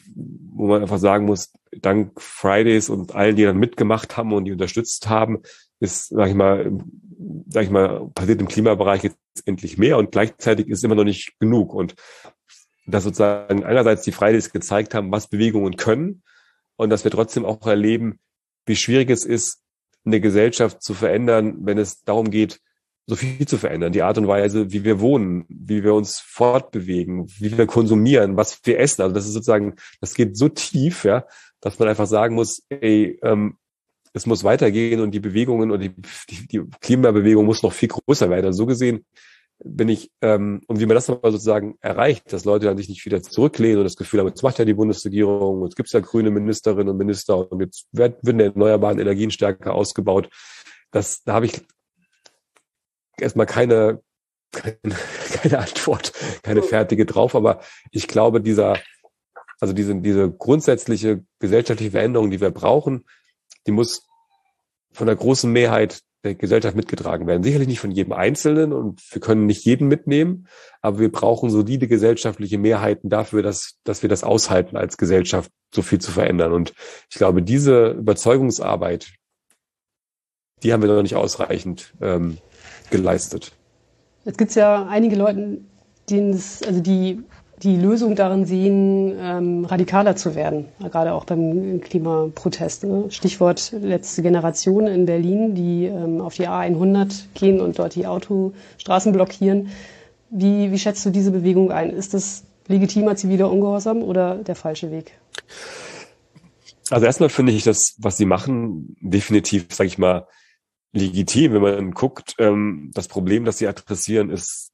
wo 0.54 0.66
man 0.66 0.82
einfach 0.82 0.99
sagen 0.99 1.26
muss, 1.26 1.52
dank 1.72 2.20
Fridays 2.20 2.90
und 2.90 3.14
allen, 3.14 3.37
die 3.37 3.44
dann 3.44 3.58
mitgemacht 3.58 4.16
haben 4.16 4.32
und 4.32 4.44
die 4.44 4.52
unterstützt 4.52 5.08
haben, 5.08 5.42
ist, 5.80 6.08
sag 6.08 6.28
ich 6.28 6.34
mal, 6.34 6.70
sag 7.49 7.64
ich 7.64 7.70
mal, 7.70 8.11
passiert 8.14 8.40
im 8.40 8.49
Klimabereich 8.49 9.02
jetzt 9.04 9.18
endlich 9.46 9.78
mehr 9.78 9.96
und 9.96 10.12
gleichzeitig 10.12 10.68
ist 10.68 10.84
immer 10.84 10.94
noch 10.94 11.04
nicht 11.04 11.38
genug. 11.40 11.72
Und 11.72 11.94
dass 12.86 13.04
sozusagen 13.04 13.64
einerseits 13.64 14.02
die 14.02 14.12
Fridays 14.12 14.52
gezeigt 14.52 14.94
haben, 14.94 15.12
was 15.12 15.28
Bewegungen 15.28 15.76
können 15.76 16.22
und 16.76 16.90
dass 16.90 17.04
wir 17.04 17.10
trotzdem 17.10 17.44
auch 17.44 17.66
erleben, 17.66 18.18
wie 18.66 18.76
schwierig 18.76 19.10
es 19.10 19.24
ist, 19.24 19.60
eine 20.04 20.20
Gesellschaft 20.20 20.82
zu 20.82 20.94
verändern, 20.94 21.58
wenn 21.60 21.78
es 21.78 22.02
darum 22.02 22.30
geht, 22.30 22.60
so 23.06 23.16
viel 23.16 23.46
zu 23.46 23.58
verändern. 23.58 23.92
Die 23.92 24.02
Art 24.02 24.18
und 24.18 24.28
Weise, 24.28 24.72
wie 24.72 24.84
wir 24.84 25.00
wohnen, 25.00 25.44
wie 25.48 25.84
wir 25.84 25.94
uns 25.94 26.18
fortbewegen, 26.18 27.28
wie 27.38 27.56
wir 27.56 27.66
konsumieren, 27.66 28.36
was 28.36 28.60
wir 28.64 28.78
essen. 28.78 29.02
Also 29.02 29.14
das 29.14 29.26
ist 29.26 29.32
sozusagen, 29.32 29.74
das 30.00 30.14
geht 30.14 30.36
so 30.36 30.48
tief, 30.48 31.04
ja, 31.04 31.24
dass 31.60 31.78
man 31.78 31.88
einfach 31.88 32.06
sagen 32.06 32.34
muss, 32.34 32.62
ey, 32.68 33.18
ähm, 33.22 33.56
es 34.12 34.26
muss 34.26 34.44
weitergehen 34.44 35.00
und 35.00 35.12
die 35.12 35.20
Bewegungen 35.20 35.70
und 35.70 35.80
die, 35.80 35.94
die, 36.28 36.46
die 36.46 36.62
Klimabewegung 36.80 37.46
muss 37.46 37.62
noch 37.62 37.72
viel 37.72 37.88
größer 37.88 38.28
werden. 38.28 38.46
Also 38.46 38.58
so 38.58 38.66
gesehen 38.66 39.06
bin 39.64 39.88
ich, 39.88 40.11
ähm, 40.21 40.62
und 40.66 40.81
wie 40.81 40.87
man 40.87 40.95
das 40.95 41.11
aber 41.11 41.31
sozusagen 41.31 41.76
erreicht, 41.81 42.33
dass 42.33 42.45
Leute 42.45 42.66
dann 42.66 42.76
sich 42.76 42.88
nicht 42.88 43.04
wieder 43.04 43.23
zurücklehnen 43.23 43.78
und 43.78 43.85
das 43.85 43.97
Gefühl 43.97 44.21
haben, 44.21 44.28
jetzt 44.28 44.42
macht 44.42 44.59
ja 44.59 44.64
die 44.64 44.75
Bundesregierung, 44.75 45.64
jetzt 45.64 45.76
gibt 45.76 45.88
es 45.88 45.92
ja 45.92 46.00
grüne 46.00 46.31
Ministerinnen 46.31 46.88
und 46.88 46.97
Minister 46.97 47.50
und 47.50 47.61
jetzt 47.61 47.87
werden 47.92 48.38
die 48.38 48.45
erneuerbaren 48.45 48.99
Energien 48.99 49.31
stärker 49.31 49.75
ausgebaut. 49.75 50.28
Das, 50.90 51.23
da 51.23 51.35
habe 51.35 51.47
ich 51.47 51.61
erstmal 53.19 53.47
keine, 53.47 54.02
keine, 54.52 54.76
keine 55.33 55.59
Antwort, 55.59 56.12
keine 56.42 56.62
fertige 56.62 57.07
drauf, 57.07 57.35
aber 57.35 57.61
ich 57.90 58.09
glaube, 58.09 58.40
dieser, 58.40 58.78
also 59.61 59.73
diese, 59.73 59.95
diese 59.97 60.31
grundsätzliche 60.31 61.25
gesellschaftliche 61.38 61.92
Veränderung, 61.92 62.31
die 62.31 62.40
wir 62.40 62.50
brauchen, 62.50 63.04
die 63.66 63.73
muss 63.73 64.09
von 64.92 65.07
der 65.07 65.16
großen 65.16 65.50
Mehrheit 65.50 66.02
der 66.24 66.34
Gesellschaft 66.34 66.76
mitgetragen 66.76 67.26
werden. 67.26 67.42
Sicherlich 67.42 67.68
nicht 67.68 67.80
von 67.80 67.90
jedem 67.90 68.12
Einzelnen 68.12 68.72
und 68.72 69.02
wir 69.12 69.20
können 69.20 69.46
nicht 69.46 69.64
jeden 69.64 69.88
mitnehmen, 69.88 70.46
aber 70.80 71.00
wir 71.00 71.10
brauchen 71.10 71.50
solide 71.50 71.88
gesellschaftliche 71.88 72.58
Mehrheiten 72.58 73.10
dafür, 73.10 73.42
dass, 73.42 73.78
dass 73.84 74.02
wir 74.02 74.08
das 74.08 74.22
aushalten, 74.22 74.76
als 74.76 74.96
Gesellschaft 74.96 75.50
so 75.74 75.82
viel 75.82 76.00
zu 76.00 76.12
verändern. 76.12 76.52
Und 76.52 76.74
ich 77.10 77.16
glaube, 77.16 77.42
diese 77.42 77.90
Überzeugungsarbeit, 77.90 79.12
die 80.62 80.72
haben 80.72 80.82
wir 80.82 80.92
noch 80.92 81.02
nicht 81.02 81.16
ausreichend 81.16 81.92
ähm, 82.00 82.38
geleistet. 82.90 83.52
Jetzt 84.24 84.38
gibt 84.38 84.50
es 84.50 84.54
ja 84.54 84.86
einige 84.86 85.16
Leute, 85.16 85.60
denen 86.08 86.30
es, 86.30 86.62
also 86.62 86.80
die 86.80 87.24
die 87.62 87.76
Lösung 87.76 88.16
darin 88.16 88.45
sehen, 88.45 89.16
ähm, 89.21 89.64
radikaler 89.64 90.16
zu 90.16 90.35
werden, 90.35 90.66
gerade 90.81 91.12
auch 91.12 91.25
beim 91.25 91.81
Klimaprotest. 91.81 92.85
Ne? 92.85 93.04
Stichwort 93.11 93.73
letzte 93.81 94.23
Generation 94.23 94.87
in 94.88 95.07
Berlin, 95.07 95.54
die 95.54 95.87
ähm, 95.87 96.21
auf 96.21 96.35
die 96.35 96.49
A100 96.49 97.26
gehen 97.35 97.61
und 97.61 97.78
dort 97.78 97.95
die 97.95 98.07
Autostraßen 98.07 99.12
blockieren. 99.12 99.69
Wie, 100.31 100.73
wie 100.73 100.78
schätzt 100.78 101.07
du 101.07 101.11
diese 101.11 101.31
Bewegung 101.31 101.71
ein? 101.71 101.90
Ist 101.90 102.14
das 102.14 102.45
legitimer 102.66 103.14
ziviler 103.14 103.50
Ungehorsam 103.50 104.02
oder 104.02 104.37
der 104.37 104.57
falsche 104.57 104.90
Weg? 104.90 105.12
Also 106.90 107.07
erstmal 107.07 107.28
finde 107.28 107.52
ich 107.52 107.62
das, 107.62 107.95
was 107.99 108.16
sie 108.16 108.26
machen, 108.26 108.97
definitiv, 109.00 109.66
sage 109.73 109.87
ich 109.87 109.99
mal, 109.99 110.26
legitim. 110.92 111.52
Wenn 111.52 111.62
man 111.62 111.90
guckt, 111.92 112.35
ähm, 112.38 112.90
das 112.92 113.07
Problem, 113.07 113.45
das 113.45 113.59
sie 113.59 113.69
adressieren, 113.69 114.31
ist 114.31 114.73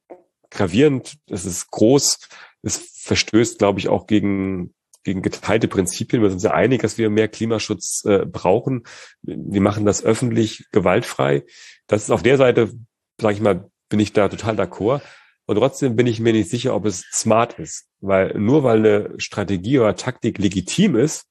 gravierend, 0.50 1.18
es 1.28 1.44
ist 1.44 1.70
groß 1.70 2.20
es 2.62 2.76
verstößt, 3.02 3.58
glaube 3.58 3.78
ich, 3.80 3.88
auch 3.88 4.06
gegen 4.06 4.74
gegen 5.04 5.22
geteilte 5.22 5.68
Prinzipien. 5.68 6.22
Wir 6.22 6.28
sind 6.28 6.40
sehr 6.40 6.54
einig, 6.54 6.82
dass 6.82 6.98
wir 6.98 7.08
mehr 7.08 7.28
Klimaschutz 7.28 8.04
äh, 8.04 8.26
brauchen. 8.26 8.84
Wir 9.22 9.60
machen 9.60 9.86
das 9.86 10.04
öffentlich 10.04 10.66
gewaltfrei. 10.70 11.44
Das 11.86 12.02
ist 12.02 12.10
auf 12.10 12.22
der 12.22 12.36
Seite, 12.36 12.72
sage 13.18 13.34
ich 13.34 13.40
mal, 13.40 13.70
bin 13.88 14.00
ich 14.00 14.12
da 14.12 14.28
total 14.28 14.60
d'accord. 14.60 15.00
Und 15.46 15.56
trotzdem 15.56 15.96
bin 15.96 16.06
ich 16.06 16.20
mir 16.20 16.34
nicht 16.34 16.50
sicher, 16.50 16.74
ob 16.74 16.84
es 16.84 17.04
smart 17.10 17.58
ist. 17.58 17.86
Weil 18.00 18.38
nur 18.38 18.64
weil 18.64 18.78
eine 18.78 19.14
Strategie 19.18 19.78
oder 19.78 19.96
Taktik 19.96 20.36
legitim 20.36 20.94
ist, 20.94 21.26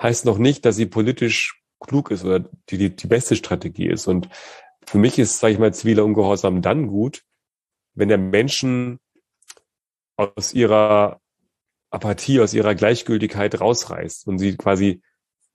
heißt 0.00 0.26
noch 0.26 0.36
nicht, 0.36 0.66
dass 0.66 0.76
sie 0.76 0.86
politisch 0.86 1.62
klug 1.80 2.10
ist 2.10 2.24
oder 2.24 2.40
die, 2.68 2.76
die, 2.76 2.94
die 2.94 3.06
beste 3.06 3.36
Strategie 3.36 3.88
ist. 3.88 4.06
Und 4.06 4.28
für 4.86 4.98
mich 4.98 5.18
ist, 5.18 5.38
sage 5.38 5.54
ich 5.54 5.58
mal, 5.58 5.72
ziviler 5.72 6.04
Ungehorsam 6.04 6.60
dann 6.60 6.88
gut, 6.88 7.22
wenn 7.94 8.08
der 8.08 8.18
Menschen 8.18 9.00
aus 10.18 10.52
ihrer 10.52 11.20
Apathie, 11.90 12.40
aus 12.40 12.52
ihrer 12.52 12.74
Gleichgültigkeit 12.74 13.60
rausreißt 13.60 14.26
und 14.26 14.38
sie 14.38 14.56
quasi 14.56 15.00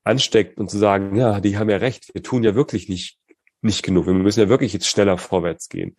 ansteckt 0.03 0.57
und 0.59 0.69
zu 0.69 0.77
sagen, 0.77 1.15
ja, 1.15 1.39
die 1.39 1.57
haben 1.57 1.69
ja 1.69 1.77
recht, 1.77 2.13
wir 2.13 2.23
tun 2.23 2.43
ja 2.43 2.55
wirklich 2.55 2.89
nicht, 2.89 3.19
nicht 3.61 3.83
genug. 3.83 4.07
Wir 4.07 4.13
müssen 4.13 4.39
ja 4.39 4.49
wirklich 4.49 4.73
jetzt 4.73 4.87
schneller 4.87 5.17
vorwärts 5.17 5.69
gehen. 5.69 5.95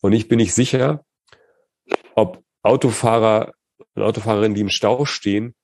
Und 0.00 0.12
ich 0.12 0.28
bin 0.28 0.38
nicht 0.38 0.52
sicher, 0.52 1.04
ob 2.14 2.42
Autofahrer 2.62 3.54
und 3.94 4.02
Autofahrerinnen, 4.02 4.54
die 4.54 4.60
im 4.62 4.68
Stau 4.68 5.04
stehen, 5.04 5.54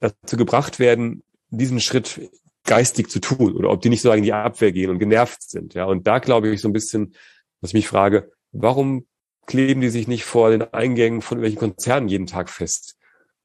dazu 0.00 0.36
gebracht 0.36 0.78
werden, 0.78 1.22
diesen 1.50 1.80
Schritt 1.80 2.30
geistig 2.64 3.10
zu 3.10 3.20
tun 3.20 3.56
oder 3.56 3.70
ob 3.70 3.80
die 3.80 3.88
nicht 3.88 4.02
so 4.02 4.12
in 4.12 4.22
die 4.22 4.32
Abwehr 4.32 4.72
gehen 4.72 4.90
und 4.90 4.98
genervt 4.98 5.42
sind. 5.42 5.74
Ja, 5.74 5.86
und 5.86 6.06
da 6.06 6.18
glaube 6.18 6.48
ich 6.50 6.60
so 6.60 6.68
ein 6.68 6.72
bisschen, 6.72 7.14
was 7.60 7.70
ich 7.70 7.74
mich 7.74 7.88
frage, 7.88 8.30
warum 8.52 9.06
kleben 9.48 9.80
die 9.80 9.88
sich 9.88 10.06
nicht 10.06 10.24
vor 10.24 10.50
den 10.50 10.62
Eingängen 10.62 11.22
von 11.22 11.40
welchen 11.40 11.58
Konzernen 11.58 12.08
jeden 12.08 12.26
Tag 12.26 12.50
fest? 12.50 12.96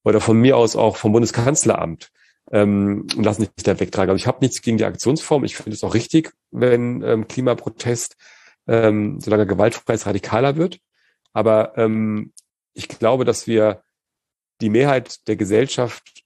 Oder 0.04 0.20
von 0.20 0.38
mir 0.38 0.58
aus 0.58 0.76
auch 0.76 0.98
vom 0.98 1.14
Bundeskanzleramt 1.14 2.12
ähm, 2.52 3.08
und 3.16 3.24
lassen 3.24 3.44
sich 3.44 3.64
da 3.64 3.80
wegtragen. 3.80 4.12
Also 4.12 4.22
ich 4.22 4.28
habe 4.28 4.40
nichts 4.42 4.62
gegen 4.62 4.78
die 4.78 4.86
Aktionsform. 4.86 5.46
Ich 5.46 5.56
finde 5.56 5.72
es 5.72 5.84
auch 5.84 5.94
richtig, 5.94 6.34
wenn 6.52 7.02
ähm, 7.04 7.28
Klimaprotest, 7.28 8.18
ähm, 8.68 9.20
solange 9.22 9.48
gewaltfrei 9.48 9.96
radikaler 9.96 10.58
wird. 10.58 10.80
Aber 11.32 11.78
ähm, 11.78 12.34
ich 12.74 12.90
glaube, 12.90 13.24
dass 13.24 13.48
wir 13.48 13.82
die 14.60 14.70
Mehrheit 14.70 15.26
der 15.30 15.38
Gesellschaft, 15.38 16.24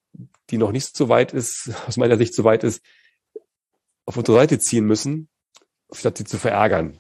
die 0.50 0.58
noch 0.58 0.72
nicht 0.72 0.98
so 0.98 1.08
weit 1.08 1.34
ist, 1.34 1.72
aus 1.88 1.98
meiner 1.98 2.18
Sicht 2.18 2.34
so 2.34 2.44
weit 2.44 2.64
ist, 2.64 2.84
auf 4.06 4.18
unsere 4.18 4.40
Seite 4.40 4.58
ziehen 4.58 4.86
müssen, 4.86 5.30
statt 5.92 6.18
sie 6.18 6.26
zu 6.26 6.38
verärgern. 6.40 6.98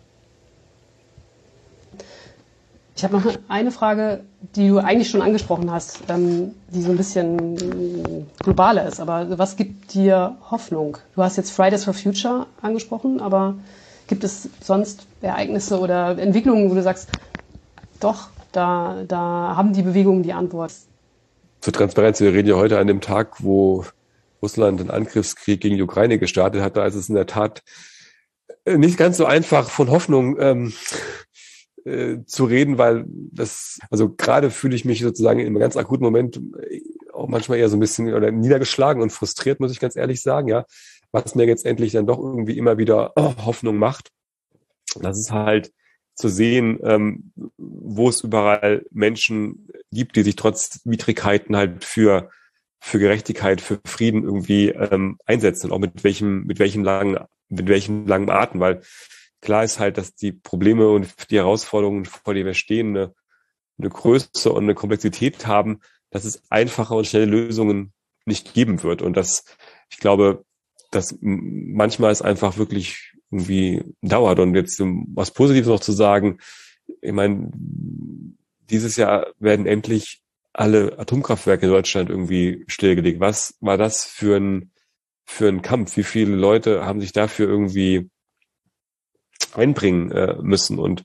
Ich 2.97 3.03
habe 3.03 3.15
noch 3.15 3.31
eine 3.47 3.69
Frage, 3.69 4.23
die 4.55 4.69
du 4.69 4.79
eigentlich 4.79 5.11
schon 5.11 5.21
angesprochen 5.21 5.69
hast, 5.69 5.99
ähm, 6.09 6.55
die 6.73 6.81
so 6.81 6.89
ein 6.89 6.97
bisschen 6.97 8.25
globaler 8.39 8.87
ist. 8.87 8.99
Aber 8.99 9.37
was 9.37 9.55
gibt 9.55 9.93
dir 9.93 10.35
Hoffnung? 10.49 10.97
Du 11.15 11.21
hast 11.21 11.37
jetzt 11.37 11.51
Fridays 11.51 11.85
for 11.85 11.93
Future 11.93 12.47
angesprochen, 12.63 13.21
aber 13.21 13.53
gibt 14.07 14.23
es 14.23 14.49
sonst 14.61 15.05
Ereignisse 15.21 15.79
oder 15.79 16.17
Entwicklungen, 16.17 16.71
wo 16.71 16.73
du 16.73 16.81
sagst, 16.81 17.09
doch, 17.99 18.29
da, 18.51 19.03
da 19.07 19.53
haben 19.55 19.73
die 19.73 19.83
Bewegungen 19.83 20.23
die 20.23 20.33
Antwort? 20.33 20.73
Zur 21.61 21.73
Transparenz, 21.73 22.19
wir 22.19 22.33
reden 22.33 22.49
ja 22.49 22.55
heute 22.55 22.79
an 22.79 22.87
dem 22.87 23.01
Tag, 23.01 23.43
wo 23.43 23.85
Russland 24.41 24.81
einen 24.81 24.89
Angriffskrieg 24.89 25.61
gegen 25.61 25.75
die 25.75 25.83
Ukraine 25.83 26.17
gestartet 26.17 26.63
hat. 26.63 26.75
Da 26.77 26.87
ist 26.87 26.95
es 26.95 27.09
in 27.09 27.15
der 27.15 27.27
Tat 27.27 27.61
nicht 28.65 28.97
ganz 28.97 29.17
so 29.17 29.25
einfach 29.25 29.69
von 29.69 29.91
Hoffnung 29.91 30.37
ähm, 30.39 30.73
äh, 31.87 32.25
zu 32.25 32.45
reden, 32.45 32.77
weil 32.77 33.05
das, 33.07 33.79
also 33.89 34.09
gerade 34.09 34.51
fühle 34.51 34.75
ich 34.75 34.85
mich 34.85 35.01
sozusagen 35.01 35.39
in 35.39 35.47
einem 35.47 35.59
ganz 35.59 35.77
akuten 35.77 36.03
Moment 36.03 36.41
äh, 36.69 36.81
auch 37.13 37.27
manchmal 37.27 37.57
eher 37.57 37.69
so 37.69 37.77
ein 37.77 37.79
bisschen 37.79 38.13
oder 38.13 38.31
niedergeschlagen 38.31 39.01
und 39.01 39.11
frustriert, 39.11 39.59
muss 39.59 39.71
ich 39.71 39.79
ganz 39.79 39.95
ehrlich 39.95 40.21
sagen, 40.21 40.49
ja, 40.49 40.65
was 41.11 41.35
mir 41.35 41.45
jetzt 41.45 41.65
endlich 41.65 41.93
dann 41.93 42.05
doch 42.05 42.19
irgendwie 42.19 42.57
immer 42.57 42.77
wieder 42.77 43.13
oh, 43.15 43.33
Hoffnung 43.45 43.77
macht. 43.77 44.09
Das 44.99 45.17
ist 45.17 45.31
halt 45.31 45.71
zu 46.13 46.27
sehen, 46.27 46.79
ähm, 46.83 47.31
wo 47.57 48.09
es 48.09 48.21
überall 48.21 48.85
Menschen 48.91 49.69
gibt, 49.91 50.15
die 50.15 50.23
sich 50.23 50.35
trotz 50.35 50.81
Widrigkeiten 50.83 51.55
halt 51.55 51.85
für 51.85 52.29
für 52.79 52.99
Gerechtigkeit, 52.99 53.59
für 53.59 53.79
Frieden 53.85 54.23
irgendwie 54.23 54.69
ähm, 54.69 55.17
einsetzen, 55.25 55.71
auch 55.71 55.79
mit 55.79 56.03
welchem 56.03 56.43
mit 56.43 56.59
welchen 56.59 56.83
langen 56.83 57.17
mit 57.49 57.67
welchen 57.67 58.05
langen 58.07 58.29
Arten, 58.29 58.59
weil 58.59 58.81
Klar 59.47 59.63
ist 59.63 59.79
halt, 59.79 59.97
dass 59.97 60.13
die 60.13 60.33
Probleme 60.33 60.89
und 60.89 61.31
die 61.31 61.37
Herausforderungen, 61.37 62.03
vor 62.03 62.33
denen 62.33 62.47
wir 62.47 62.53
stehen, 62.53 62.89
eine, 62.89 63.13
eine 63.77 63.87
Größe 63.87 64.51
und 64.51 64.63
eine 64.63 64.75
Komplexität 64.75 65.47
haben, 65.47 65.79
dass 66.09 66.25
es 66.25 66.41
einfache 66.49 66.93
und 66.93 67.07
schnelle 67.07 67.27
Lösungen 67.27 67.93
nicht 68.25 68.53
geben 68.53 68.83
wird. 68.83 69.01
Und 69.01 69.15
dass 69.15 69.45
ich 69.89 69.99
glaube, 69.99 70.43
dass 70.91 71.17
manchmal 71.21 72.11
es 72.11 72.21
einfach 72.21 72.57
wirklich 72.57 73.13
irgendwie 73.31 73.85
dauert. 74.01 74.39
Und 74.39 74.53
jetzt 74.53 74.81
was 74.81 75.31
Positives 75.31 75.69
noch 75.69 75.79
zu 75.79 75.93
sagen, 75.93 76.39
ich 76.99 77.13
meine, 77.13 77.49
dieses 78.69 78.97
Jahr 78.97 79.27
werden 79.39 79.65
endlich 79.65 80.23
alle 80.51 80.99
Atomkraftwerke 80.99 81.67
in 81.67 81.71
Deutschland 81.71 82.09
irgendwie 82.09 82.65
stillgelegt. 82.67 83.21
Was 83.21 83.55
war 83.61 83.77
das 83.77 84.03
für 84.03 84.35
ein, 84.35 84.73
für 85.23 85.47
ein 85.47 85.61
Kampf? 85.61 85.95
Wie 85.95 86.03
viele 86.03 86.35
Leute 86.35 86.85
haben 86.85 86.99
sich 86.99 87.13
dafür 87.13 87.47
irgendwie 87.47 88.09
einbringen 89.57 90.11
äh, 90.11 90.35
müssen. 90.41 90.79
Und 90.79 91.03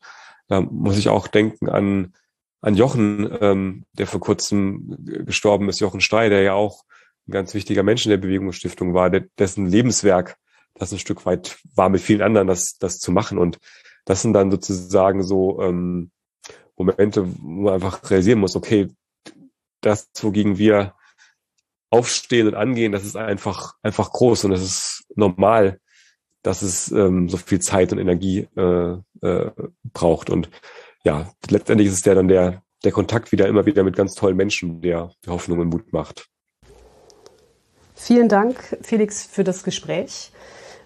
da 0.48 0.60
muss 0.60 0.98
ich 0.98 1.08
auch 1.08 1.28
denken 1.28 1.68
an, 1.68 2.14
an 2.60 2.76
Jochen, 2.76 3.30
ähm, 3.40 3.84
der 3.92 4.06
vor 4.06 4.20
kurzem 4.20 4.96
gestorben 5.26 5.68
ist, 5.68 5.80
Jochen 5.80 6.00
Stey, 6.00 6.28
der 6.28 6.42
ja 6.42 6.54
auch 6.54 6.84
ein 7.26 7.32
ganz 7.32 7.54
wichtiger 7.54 7.82
Mensch 7.82 8.04
in 8.04 8.10
der 8.10 8.18
Bewegungsstiftung 8.18 8.94
war, 8.94 9.10
der, 9.10 9.24
dessen 9.38 9.66
Lebenswerk 9.66 10.36
das 10.74 10.92
ein 10.92 10.98
Stück 10.98 11.26
weit 11.26 11.58
war 11.74 11.88
mit 11.88 12.00
vielen 12.00 12.22
anderen, 12.22 12.48
das, 12.48 12.78
das 12.78 12.98
zu 12.98 13.12
machen. 13.12 13.38
Und 13.38 13.58
das 14.04 14.22
sind 14.22 14.32
dann 14.32 14.50
sozusagen 14.50 15.22
so 15.22 15.60
ähm, 15.62 16.10
Momente, 16.76 17.26
wo 17.26 17.62
man 17.62 17.74
einfach 17.74 18.10
realisieren 18.10 18.40
muss, 18.40 18.56
okay, 18.56 18.88
das, 19.80 20.10
wogegen 20.20 20.58
wir 20.58 20.94
aufstehen 21.90 22.48
und 22.48 22.54
angehen, 22.54 22.92
das 22.92 23.04
ist 23.04 23.16
einfach, 23.16 23.74
einfach 23.82 24.10
groß 24.12 24.44
und 24.44 24.52
das 24.52 24.62
ist 24.62 25.04
normal, 25.14 25.78
dass 26.42 26.62
es 26.62 26.90
ähm, 26.92 27.28
so 27.28 27.36
viel 27.36 27.58
Zeit 27.60 27.92
und 27.92 27.98
Energie 27.98 28.48
äh, 28.56 28.96
äh, 29.22 29.50
braucht. 29.92 30.30
Und 30.30 30.48
ja, 31.04 31.30
letztendlich 31.48 31.88
ist 31.88 31.98
es 31.98 32.04
ja 32.04 32.14
dann 32.14 32.28
der, 32.28 32.62
der 32.84 32.92
Kontakt 32.92 33.32
wieder 33.32 33.48
immer 33.48 33.66
wieder 33.66 33.82
mit 33.84 33.96
ganz 33.96 34.14
tollen 34.14 34.36
Menschen, 34.36 34.80
der, 34.80 35.10
Hoffnung 35.26 35.58
und 35.60 35.68
Mut 35.68 35.92
macht. 35.92 36.28
Vielen 37.94 38.28
Dank, 38.28 38.76
Felix, 38.82 39.24
für 39.24 39.44
das 39.44 39.62
Gespräch. 39.62 40.32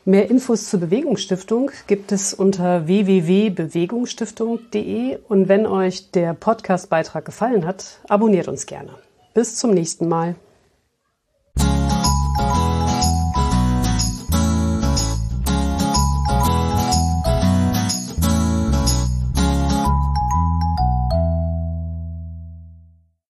Mehr 0.05 0.31
Infos 0.31 0.69
zur 0.71 0.79
Bewegungsstiftung 0.81 1.73
gibt 1.89 2.13
es 2.13 2.33
unter 2.33 2.87
www.bewegungsstiftung.de 2.87 5.19
und 5.27 5.49
wenn 5.49 5.67
euch 5.67 6.13
der 6.13 6.33
Podcastbeitrag 6.35 7.25
gefallen 7.25 7.67
hat, 7.67 7.99
abonniert 8.09 8.47
uns 8.47 8.67
gerne. 8.67 8.95
Bis 9.35 9.57
zum 9.57 9.73
nächsten 9.73 10.07
Mal. 10.07 10.37